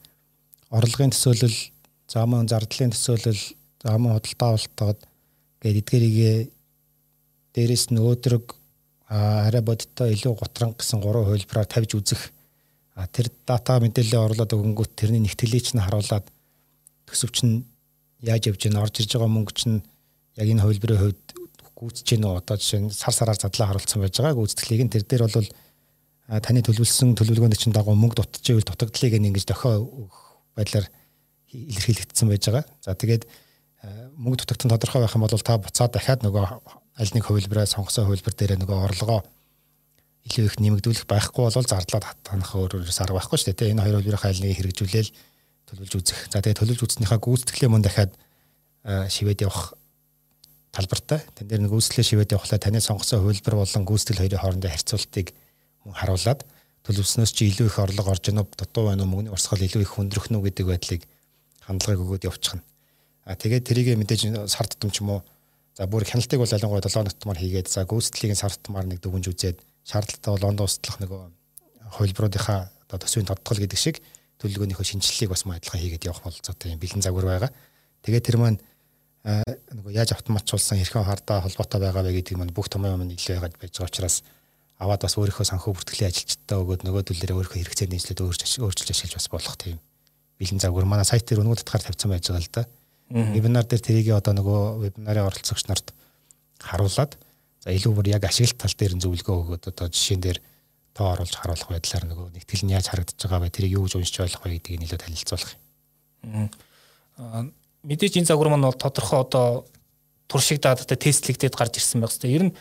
[0.70, 1.58] орлогын төсөөлөл,
[2.06, 3.42] за мөн зардлын төсөөлөл,
[3.82, 5.00] за мөн худалдаа авалтад
[5.58, 6.53] гээд эдгээрийг
[7.54, 8.54] дээрэс нь өөдрөг
[9.08, 12.22] арай бодиттой илүү гутран гэсэн гурван хөлбраар тавьж үзэх
[13.14, 16.26] тэр дата мэдээлэл оруулаад өгөнгүүт тэрний нэгтгэлийг чинь харуулад
[17.06, 17.62] төсөвч нь
[18.22, 19.82] яаж явж гин орж ирж байгаа мөнгө чинь
[20.38, 21.24] яг энэ хувилбарын хувьд
[21.78, 25.04] гүйцэж гин үү одоо жишээ нь сар сараар задлаа харуулсан байж байгаа гүйцэтгэлийг нь тэр
[25.06, 25.48] дээр бол
[26.40, 29.84] таны төлөвлөсөн төлөвлөгөөний чинь дагуу мөнгө дутж ивэл дутагдлыг ингэж дохио
[30.56, 30.86] байдлаар
[31.52, 32.64] илэрхийлэгдсэн байж байгаа.
[32.80, 33.28] За тэгээд
[34.16, 38.34] мөнгө дутагтан тодорхой байх юм бол та буцаад дахиад нөгөө аль нэг хувилбараа сонгосон хувилбар
[38.34, 39.20] дээр нөгөө орлогоо
[40.24, 43.72] илүү их нэмэгдүүлэх байхгүй бол зардлаад хатнах өөрөөс арга байхгүй шүү дээ.
[43.76, 45.10] Энэ хоёр хөлбөрийн хайлныг хэрэгжүүлээл
[45.68, 46.18] төлөвлөж үзэх.
[46.32, 48.12] За тэгээ төлөвлөж үзснийхаа гүйцэтгэлээ мөн дахиад
[48.84, 49.76] шивэд явах
[50.72, 51.20] талбартай.
[51.36, 55.26] Тэн дээр нэг гүйцэтгэлээ шивэд явахлаа таны сонгосон хөлбөр болон гүйцэтгэл хоёрын хоорондын харьцуултыг
[55.84, 56.40] мөн харуулад
[56.88, 60.28] төлөвснөөс чи илүү их орлого орж ийнө дутуу байна уу мөнгөний урсгал илүү их өндрөх
[60.28, 61.02] нү гэдэг байдлыг
[61.64, 62.64] хандлагыг өгөөд явчихна.
[63.24, 65.20] А тэгээд тэрийг мэдээж сар тутам ч юм уу
[65.74, 69.58] за бүр хяналтыг бол ялангуяа 7 нотмаар хийгээд за гүйцэтгэлийг сар тутмаар нэг дүгнж үзээд
[69.82, 71.20] шаардлагатай бол онд устдах нөгөө
[71.98, 73.98] хувилбаруудынхаа одоо төсвийн тодтгол гэдэг шиг
[74.38, 77.50] төлөвлөгөөнийхөө шинжилгээг бас адилхан хийгээд явах бололцоотой юм бэлэн загвар байгаа.
[78.06, 78.58] Тэгээд тэр маань
[79.24, 83.56] нөгөө яаж автоматжуулсан хэрхэн хардаа холбоотой байгаа вэ гэдэг маань бүх том юм илүү яагаад
[83.56, 84.20] байж байгаа учраас
[84.76, 89.28] аваад бас өөрийнхөө санхүү бүртгэлийн ажилчдаа өгөөд нөгөө төлөөрөө өөрийнхөө хэрэгцээ нийслэлд өөрчилж ашиглаж бас
[89.32, 89.78] болох тийм
[90.36, 92.62] бэлэн загвар манай сайт дээр өнөө татгаар тавьсан байж байгаа л да.
[93.10, 95.92] Вебинар дээр тэрийг одоо нөгөө вебинарын оролцогч нарт
[96.58, 97.18] харуулад
[97.64, 100.38] За илүү бүр яг ашиглалт тал дээр зөвлөгөө өгөөд одоо жишээн дээр
[100.92, 104.20] тоо оруулж харуулах байдлаар нөгөө нэгтгэл нь яаж харагдаж байгаа вэ тэрийг юу гэж уншиж
[104.20, 106.52] ойлгох вэ гэдгийг нэлээд танилцуулах юм.
[107.88, 109.64] Мэдээж энэ загвар маань бол тодорхой одоо
[110.28, 112.36] туршигдаад одоо тестлэгдээд гарч ирсэн байх хэвээр.
[112.36, 112.56] Ер нь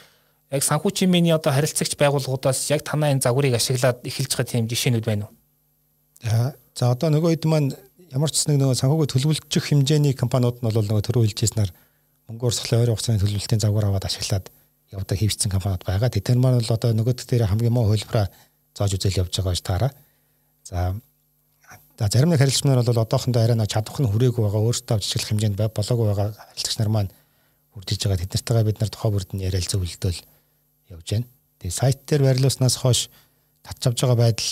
[0.56, 5.04] яг санхүү чимээний одоо харилцагч байгууллагуудаас яг танаа энэ загварыг ашиглаад эхэлж байгаа тийм жишээнүүд
[5.04, 5.36] байна уу?
[6.80, 7.76] За одоо нөгөө хэд маань
[8.14, 11.72] ямар ч нэг нөгөө санхүүгээ төлөвлөж хэмжээний компаниуд нь бол нөгөө төрөө хэлжсэнээр
[12.30, 14.46] мөнгө урсгалын ойрын хугацааны төлөвлөлтийн загвар аваад ашиглаад
[14.94, 16.14] явдаг хийвцэн компаниуд байгаа.
[16.14, 18.30] Тэд нар бол одоо нөгөөд дээр хамгийн муу хөлбраа
[18.78, 19.92] зааж үзэл явж байгаа гэж таараа.
[20.62, 20.94] За
[21.98, 25.30] За зарим нэг харилцагчнаар бол одоохондоо арай нэг чадвах нь хүрээгүй байгаа өөртөө авч ажиллах
[25.30, 27.14] хэмжээнд болоогүй байгаа харилцагч нар маань
[27.78, 30.22] үрдэж байгаа тэд нартайгаа бид нар тухай бүрд нь яриад зөвлөлтөөл
[30.90, 31.30] явж байна.
[31.62, 33.14] Тэгээ сайт дээр байрлуулснаас хойш
[33.62, 34.50] татж авж байгаа байдал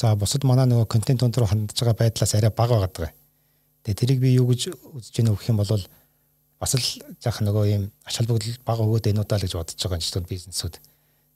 [0.00, 3.12] за бусад манай нөгөө контент өндөр хандж байгаа байдлаас арай бага байгаа даа.
[3.84, 5.84] Тэгээ тэрийг би юу гэж үзэж вэ гэх юм бол
[6.60, 6.88] бас л
[7.20, 10.74] яах нөгөө юм ач холбогдол бага өгөөд энүүдаа л гэж бодож байгаа юм бизнесүүд.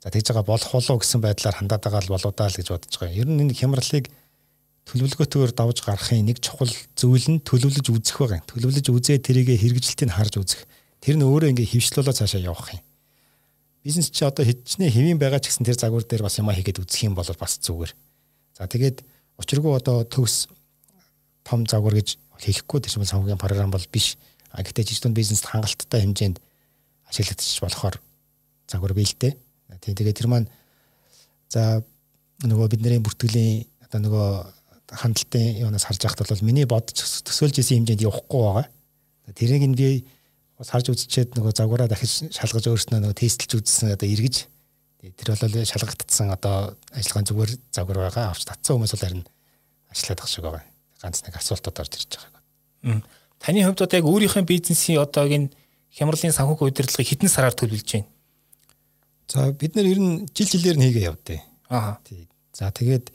[0.00, 3.16] За тэгж байгаа болох болов гэсэн байдлаар хандаад байгаа л болоодаа л гэж бодож байгаа.
[3.20, 4.08] Ер нь энэ хямралыг
[4.88, 8.40] төлөвлөгөөтэйгээр давж гарахын нэг чухал зүйл нь төлөвлөж үзэх байгаа.
[8.48, 10.68] Төлөвлөж үзээ тэрийг хэрэгжилтийг харж үзэх.
[11.00, 12.84] Тэр нь өөрөө ингээ хөвшлөлөө цаашаа явах юм.
[13.80, 17.08] Бизнес чи одоо хэдчнээ хэвийн байгаа ч гэсэн тэр загвар дээр бас юм хийгээд үзэх
[17.08, 17.92] юм бол бас зүгээр.
[18.54, 19.02] За тэгээд
[19.42, 20.46] учиргүй одоо төгс
[21.42, 24.16] том загвар гэж хэлэхгүй тийм санхүүгийн програм бол биш.
[24.54, 26.38] А гэхдээ жижиг бизнест хангалттай хэмжээнд
[27.10, 27.98] ашиглагдчих болохоор
[28.70, 29.34] загвар л дээ.
[29.82, 30.48] Тэгээд тэр маань
[31.50, 31.82] за
[32.46, 34.28] нөгөө бидний бүртгэлийн одоо нөгөө
[34.94, 36.94] хандлтын юунаас харж байхад бол миний бодож
[37.26, 38.66] төсөөлж исэн хэмжээнд явахгүй байгаа.
[39.34, 40.06] Тэрийг нь би
[40.58, 44.46] бас харж үзчихэд нөгөө загвараа дахиж шалгаж өөрснөө нөгөө тестэлж үзсэн одоо эргэж
[45.12, 49.24] тэр бол шалгагдсан одоо ажиллагааны зүгээр загвар байгаа авч татсан хүмүүс бол харин
[49.92, 50.64] ажиллаад ах шиг байгаа.
[51.02, 53.02] Ганц нэг асуултууд орж ирж байгаа.
[53.38, 55.52] Таны хувьд одоо яг өөрийнхөө бизнесийн одоо энэ
[55.92, 58.08] хямралын санхүүгийн удирдлагыг хэдэн сараар төлөвлөж байна?
[59.28, 61.40] За бид нэр ер нь жил жилээр нь хийгээ явдээ.
[61.68, 62.00] Аа.
[62.56, 63.12] За тэгээд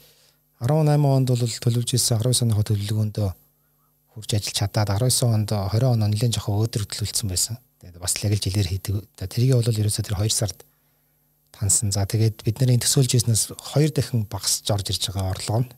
[0.62, 3.30] 18 онд бол төлөвж ирсэн 19 оныхоо төлөвлөгөөндөө
[4.14, 7.56] хурж ажиллаж чадаад 19 онд 20 он нэлээд жоохон өөдөр төлөвлөсөн байсан.
[7.80, 8.96] Тэгээд бас л яг л жилээр хийдэг.
[9.16, 10.60] Тэрийг бол ерөөсөө тэр 2 сард
[11.52, 11.92] тансан.
[11.92, 15.72] За тэгээд бид нарын төсөөлж ирснээс 2 дахин багасж орж ирж байгаа орлого нь.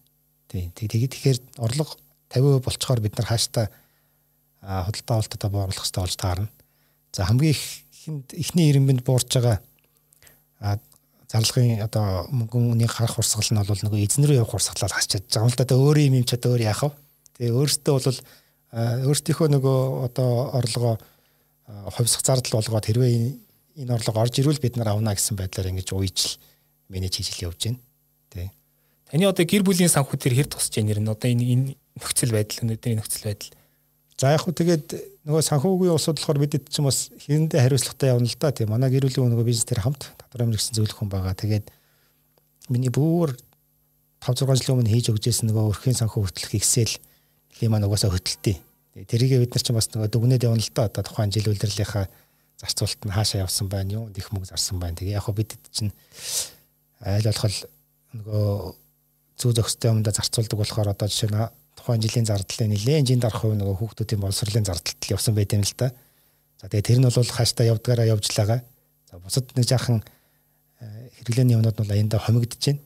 [0.52, 0.72] Тийм.
[0.76, 1.96] Тэгээд тэгэхээр орлого
[2.32, 3.68] 50% болцохоор бид нар хааштай
[4.62, 6.50] худалдаа авалтаа бууруулах хэрэгтэй болж таарна.
[7.16, 7.64] За хамгийн их
[8.36, 9.60] ихний ирэмбэнд буурч байгаа
[11.32, 15.32] зарлагын одоо мөнгөн үнийг харах урсгал нь бол нөгөө эзэн рүү явах урсгалаар хасч чадж
[15.32, 15.76] байгаа юм л да.
[15.76, 16.92] Өөрөө юм юм чад өөр яах вэ?
[17.40, 18.20] Тэгээ өөртөө бол
[19.08, 19.80] өөртөөхөө нөгөө
[20.12, 20.96] одоо орлогоо
[21.96, 23.12] хувьсах зардал болгоод хэрвээ
[23.82, 26.38] энэ орлого орж ирвэл бид нар авна гэсэн байдлаар ингэж уйжл
[26.90, 27.80] менеж хийж явж байна.
[28.30, 28.52] Тий.
[29.10, 31.66] Таны одоо гэр бүлийн санхүү төр хэр тусч байна нэр нь одоо энэ энэ
[31.98, 33.52] нөхцөл байдал өнөөдрийн нөхцөл байдал.
[34.22, 34.86] За яг хөө тэгээд
[35.26, 38.54] нөгөө санхүүгийн улсууд болохоор бидэд ч юм бас хэрэндээ хариуцлагатай явна л да.
[38.54, 38.70] Тий.
[38.70, 41.34] Манай гэр бүлийн нөгөө бизнес төр хамт татвар амжилтсан зөвлөх хүн байгаа.
[41.34, 41.66] Тэгээд
[42.70, 43.34] миний бүр
[44.22, 46.94] 5 6 жилийн өмнө хийж өгчээсэн нөгөө өрхийн санхүү хүртэлх Excel
[47.50, 48.62] нэлийн маань угаасаа хөтөлтөө.
[49.10, 50.86] Тэрийг бид нар ч бас нөгөө дүгнээд явна л да.
[50.86, 52.06] Одоо тухайн жил үйлдвэрлэлийнхаа
[52.62, 54.06] зарцуулалт нь хаашаа явсан байна юу?
[54.14, 54.96] Их мөнгө зарсан байна.
[55.02, 55.90] Тэгээ яг хөө бид чинь
[57.02, 57.66] айл болох
[58.14, 58.48] нөгөө
[59.42, 61.42] зүү зохистой юмдаа зарцуулдаг болохоор одоо жишээ нь
[61.74, 65.74] тухайн жилийн зардлын нэлээд жинд арах хувь нөгөө хүүхдүүдийн боловсролын зардалт явсан байт юм л
[65.74, 65.90] да.
[66.62, 68.62] За тэгээ тэр нь бол хааштай явдгаараа явж л байгаа.
[69.10, 70.06] За бусад нэг жаахан
[71.18, 72.86] хэрэглээний юмнууд бол аяндаа хомигдож байна.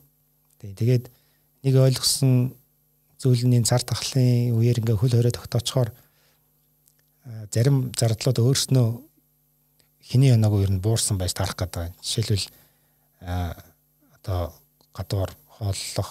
[0.64, 1.04] Тэгээд
[1.68, 2.56] нэг ойлгосон
[3.20, 5.92] зүйлний цар тахлын үеэр ингээ хөл хорой тогтоочхоор
[7.52, 8.88] зарим зардлууд өөрснөө
[10.06, 11.92] хиний янаагүй ер нь буурсан байж тарах гэдэг.
[12.00, 12.46] Жишээлбэл
[14.22, 14.54] одоо
[14.94, 16.10] гадуур хооллох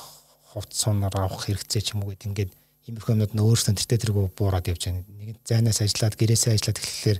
[0.52, 2.52] хувц сунаар авах хэрэгцээ ч юм уу гэд ингээд
[2.92, 5.04] иймэрхүү юмнууд нь өөрсдөө тэртээ тэргүү буураад явж байгаа.
[5.16, 7.20] Нэг зайнаас ажиллаад гэрээсээ ажиллаад эхлэхээр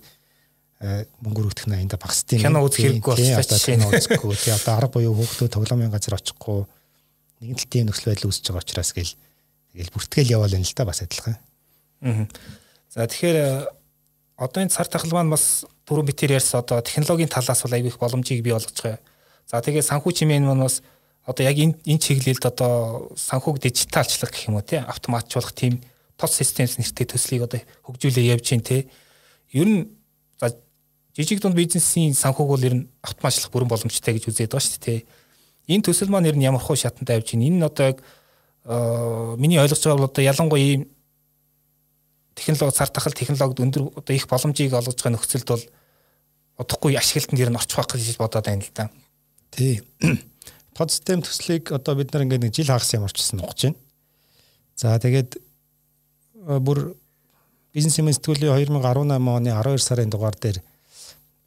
[1.24, 4.36] мөнгө өргөх нь аянда багсдیں۔ Кино үзэх хэрэггүй болчихсон чинь үзэхгүй.
[4.36, 6.68] Тэгээ одоо арга буюу хүүхдүүд тоглоомын газар очихгүй
[7.42, 9.14] нэгэн тал тийм нөхцөл байдал үүсэж байгаа учраас гэл
[9.74, 11.36] тэгэл бүртгэл яваал юм л та бас адилхан.
[12.04, 12.28] Аа.
[12.92, 13.40] За тэгэхээр
[14.38, 18.00] одоо энэ цар тахал маань бас түрүү битэр ярьсан одоо технологийн талаас бол аягүй их
[18.00, 19.00] боломжийг бий болгож байгаа.
[19.48, 20.84] За тэгээ санхүү чимээн маань бас
[21.24, 25.80] одоо яг энэ энэ чиглэлд одоо санхүүг дижиталчлах гэх юм уу тий автоматжуулах тийм
[26.18, 28.90] тос системс нэртэй төслийг одоо хөгжүүлээ явж гин тий.
[29.56, 29.80] Ер нь
[30.36, 30.52] за
[31.16, 34.84] жижиг дунд бизнесийн санхүүг бол ер нь автоматжуулах бүрэн боломжтой гэж үзээд байгаа шүү дээ
[34.84, 35.00] тий.
[35.72, 37.42] Энэ төсөл маань ер нь ямар хөө шатантай явж гин.
[37.42, 38.04] Энэ нь одоо яг
[39.38, 40.82] миний ойлгож байгаа бол одоо ялангуяа ийм
[42.36, 45.64] технологи цар тахал технологид өндөр одоо их боломжийг олгож байгаа нөхцөлд бол
[46.60, 48.90] удахгүй ашиглалтанд ер нь орчих байх гэж бодоод байна л да.
[49.52, 49.82] Тий
[50.76, 53.80] тод систем төслийг одоо бид нар ингээд нэг жил хагас ямарчсан нугаж байна.
[54.76, 55.40] За тэгээд
[56.60, 56.96] бүр
[57.74, 60.60] бизнес юм сэтгүүлийн 2018 оны 12 сарын дугаар дээр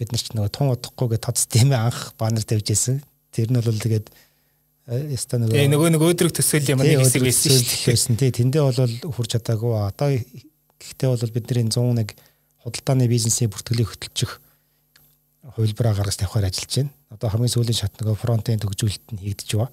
[0.01, 3.05] бид нар ч нөгөө тун удахгүйгээ тод системээ анх банер тавьж ирсэн.
[3.33, 4.09] Тэр нь бол тэгээд
[4.89, 8.33] яста нөгөө Тэгээ нөгөө нэг өөдрөг төсөөл юм нэг хэсэг байсан шүү дээ.
[8.33, 9.73] Тий, тэндээ бол хурж чадаагүй.
[9.77, 10.09] Одоо
[10.81, 12.15] гэхдээ бол бидний 101
[12.63, 14.41] худалдааны бизнесийн бүртгэлийг хөтөлчих
[15.55, 16.93] хувилбараа гаргаж тавихаар ажиллаж байна.
[17.11, 19.73] Одоо хамгийн сүүлийн шат нөгөө фронтын төгжүүлэлт нь хийгдэж байна.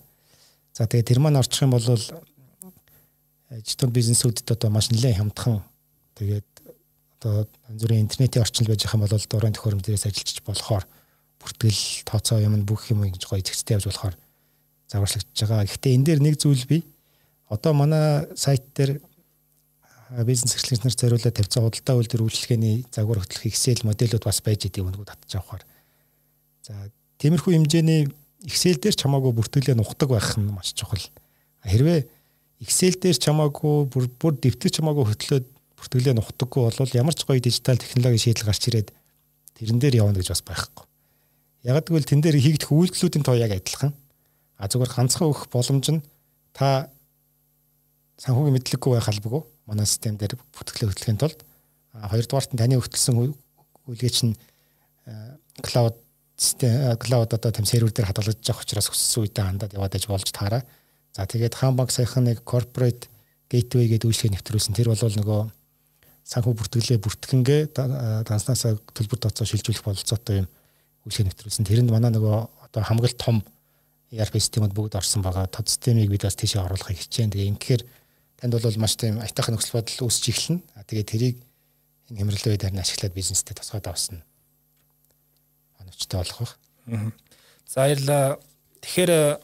[0.73, 5.61] За тэгээ тэр маань орчих юм бол житон бизнесүүдэд одоо маш нэлээд хямдхан
[6.15, 6.49] тэгээд
[7.19, 10.85] одоо янз бүрийн интернетийн орчинд байж байгаа юм бол дурын төхөөрөм дээрээс ажиллаж болохоор
[11.41, 14.15] бүртгэл тооцоо юм бүх юм ингэж гоё зэгцтэй явж болохоор
[14.89, 15.65] загварчлагдж байгаа.
[15.65, 16.83] Гэхдээ энэ дээр нэг зүйл бий.
[17.49, 19.01] Одоо манай сайт дээр
[20.09, 24.85] бизнес эрхлэгч нар зориулаад тавьсан худалдаа үйлдвэр үйлчлэгээний загвар хөтлөх Excel модельүүд бас байж идэв
[24.85, 25.65] өнгө татж авахаар.
[26.61, 28.13] За тиймэрхүү хэмжээний
[28.45, 31.01] Excel дээр чамаагүй бүртгэлээ нухдаг байх нь маш чухал.
[31.65, 32.05] Хэрвээ
[32.61, 37.81] Excel дээр чамаагүй бүр бүр дэвтэр чамаагүй хөтлөөд бүртгэлээ нухдаггүй бол ямар ч гоё дижитал
[37.81, 38.93] технологи шийдэл гарч ирээд
[39.57, 40.85] тэрэн дээр явна гэж бас байхгүй.
[41.65, 43.97] Яг гэвэл тэн дээр хийгдэх үйлдэлүүдийн тоо яг адилхан.
[44.61, 46.05] А зүгээр ганцхан өгөх боломж нь
[46.53, 46.93] та
[48.21, 51.41] санхүүгийн мэдлэггүй байх албагүй манай систем дээр бүртгэлээ хөтлөхийн тулд
[51.93, 53.33] хоёрдугаарт нь таны хөтлсөн
[53.85, 54.33] үйлгээч нь
[56.37, 60.27] систем клауд одоо тэм сервер дээр хадгалж явах учраас өссөн үедээ хандаад яваад аж болж
[60.35, 60.63] таараа.
[61.15, 63.07] За тэгээд хаан банк саяхан нэг corporate
[63.47, 64.75] gateway гэдэг үйлчлэгээ нэвтрүүлсэн.
[64.75, 65.41] Тэр бол нөгөө
[66.27, 67.61] санхүү бүртгэлээ бүртгэнгээ
[68.27, 70.47] данснасаа төлбөр тооцоо шилжүүлэх бололцоотой юм
[71.07, 71.63] үйлчлэгээ нэвтрүүлсэн.
[71.63, 72.35] Тэрэнд манай нөгөө
[72.67, 73.39] одоо хамгийн том
[74.11, 75.47] ERP системүүд бүгд орсон байгаа.
[75.47, 77.31] Тод системийг бид бас тийшээ оруулахыг хичээн.
[77.31, 77.81] Тэгээ ингэхээр
[78.45, 80.61] танд бол маш тийм аятайхан нөхцөл байдал үүсэж эхэлнэ.
[80.85, 81.35] Тэгээ тэрийг
[82.13, 84.21] энэ хямралын үед харин ашиглаад бизнестэй тусгаад авсан.
[85.81, 86.53] Оновчтой болох байх.
[87.65, 88.37] За баярлалаа.
[88.85, 89.41] Тэгэхээр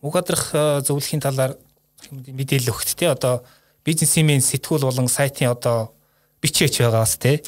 [0.00, 1.60] уг адрах э, зөвлөхийн талаар
[2.08, 3.44] мэдээлэл өгт те одоо
[3.84, 5.92] бизнесийн сэтгүүл болон сайтын одоо
[6.40, 7.44] бичээч байгаас те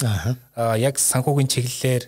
[0.53, 2.05] аа яг санхүүгийн чиглэлээр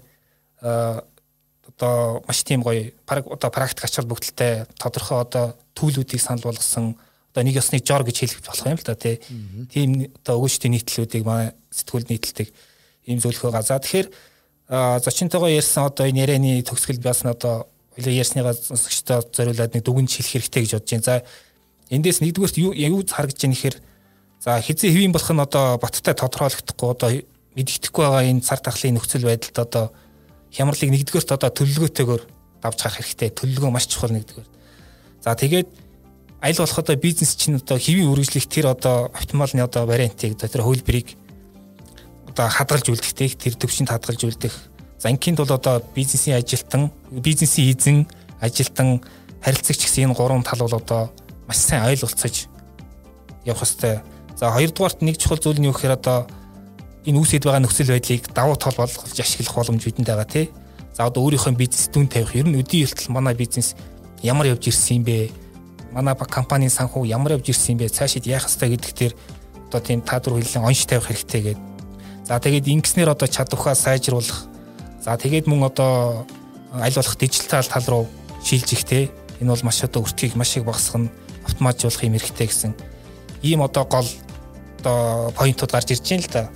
[0.61, 6.97] одоо маш тийм гоё одоо практик ачаал бүгдэлтэй тодорхой одоо төлөвлүүдийг санал болгосон
[7.31, 9.18] одоо нэг ёсны жор гэж хэлэх болох юм л да тий.
[9.70, 12.49] Тийм одоо өгөөчтийн нийтлүүдийг манай сэтгүүлд нийтэлдэг
[13.07, 13.62] ийм зөвлөхөө га.
[13.62, 14.09] За тэгэхээр
[15.03, 20.11] зочинтойгоо ярьсан одоо энэ ярианы төгсгөл бас нь одоо хоёлаа ярьсныгаа сонсогчдоо зориулаад нэг дүгнж
[20.11, 21.07] хэлэх хэрэгтэй гэж бодож байна.
[21.07, 21.14] За
[21.91, 23.76] эндээс нэгдүгээрт юу юу харагдаж байна гэхээр
[24.43, 27.11] за хизээ хэвийн болох нь одоо баттай тодорхойлогдохгүй одоо
[27.55, 29.85] мэддэхгүй байгаа энэ цар тахлын нөхцөл байдалд одоо
[30.55, 32.22] хямралыг нэгдүгээрт одоо төлөвлөгөөтэйгээр
[32.62, 33.31] давж гарах хэрэгтэй.
[33.35, 34.49] Төлөвлөгөө маш чухал нэгдүгээр.
[35.24, 35.68] За тэгээд
[36.43, 41.16] аль болох одоо бизнес чинь одоо хэвийн үргэлжлэх тэр одоо оптималны одоо вариантыг тэр хөлбөрийг
[42.32, 44.70] одоо хадгалж үлдэх тэр төвшөнд хадгалж үлдэх
[45.01, 48.07] За инкинд бол одоо бизнесийн ажилтан, бизнесийн эзэн,
[48.38, 49.01] ажилтан,
[49.41, 51.11] харилцагч гэсэн энэ гурван тал бол одоо
[51.49, 52.53] маш сайн ойлголцож
[53.47, 54.05] явах хэрэгтэй.
[54.36, 56.28] За хоёрдугаарт нэг чухал зүйл нь юу гэхээр одоо
[57.09, 60.53] энэ үүсэт байгаа нөхцөл байдлыг давуу тал болгож ашиглах боломж бидэнд байгаа тий.
[60.93, 62.36] За одоо өөрийнхөө бизнес дүн тавих.
[62.36, 63.80] Ер нь өдний эртэл манай бизнес
[64.20, 65.32] ямар явж ирсэн юм бэ?
[65.93, 67.88] Манай компанийн санхүү ямар явж ирсэн бэ?
[67.88, 69.12] Цаашид яах ёстой гэдэгт тэр
[69.68, 71.66] одоо тийм та дүр хэлэн онш тавих хэрэгтэй гэдэг.
[72.24, 74.51] За тэгээд ингэснээр одоо чадвараа сайжруулах
[75.01, 76.26] За тэгээд мөн одоо
[76.76, 78.09] аль болох дижитал тал руу
[78.45, 79.09] шилжих те
[79.41, 81.11] энэ бол маш одоо өртгийг маш их багасгах нь
[81.49, 82.74] автоматжуулах юм хэрэгтэй гэсэн
[83.41, 84.05] ийм одоо гол
[84.80, 86.51] одоо поинтууд гарч ирж байна л да.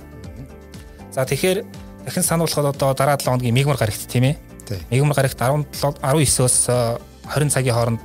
[1.09, 1.65] За тэгэхээр
[2.05, 4.37] дахин сануулхад одоо дараа 7 хоногийн мегмар гарагт тийм ээ.
[4.93, 6.69] Мегмар гарагт 17 19-оос
[7.33, 8.01] 20 цагийн хооронд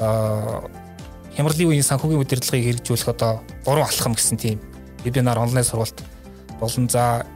[0.00, 4.58] хямралын үеийн санхүүгийн удирдлагыг хэрэгжүүлэх одоо 3 алхам гэсэн тийм
[5.04, 6.00] вебинар онлайн сургалт
[6.60, 7.26] болон за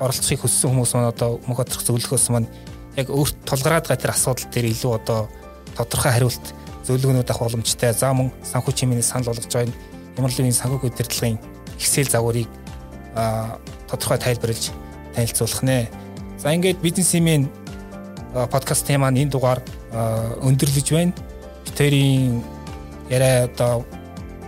[0.00, 2.48] оролцохыг хүссэн хүмүүс маань одоо мөнх одрох зөвлөхөөс маань
[2.96, 5.28] яг өөрт тулгараад байгаа тэр асуудал дээр илүү одоо
[5.76, 6.46] тодорхой хариулт
[6.86, 7.92] зөвлөгөөнүүд авах боломжтой.
[7.92, 9.74] За мөн санхүү чимээний санал болгож байгаа
[10.18, 11.38] Ямарлын санхүү удирдлагын
[11.78, 12.48] Excel загварыг
[13.86, 14.70] тодорхой тайлбарлаж
[15.14, 15.88] танилцуулах нэ.
[16.38, 17.50] За ингээд бизнесмен
[18.32, 19.62] подкаст темаа энэ дугаар
[20.42, 21.12] өндөрлөж байна.
[21.68, 22.42] Битэрийн
[23.12, 23.84] яриа одоо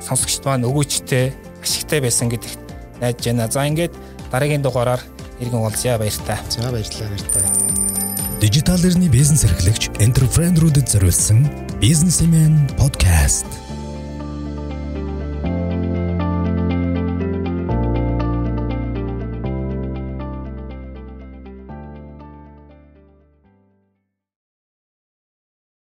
[0.01, 2.61] сонсогчд маань өгөөчтэй ашигтай байсан гэдэгт
[3.01, 3.51] найдаж байна.
[3.53, 3.93] За ингээд
[4.33, 5.03] дараагийн дугаараар
[5.41, 6.39] иргэн уулзъя баяртай.
[6.49, 7.45] За баярлалаа баяртай.
[8.41, 11.45] Дижитал эрхний бизнес эрхлэгч энтерпренерүүдэд зориулсан
[11.81, 13.70] бизнесмен подкаст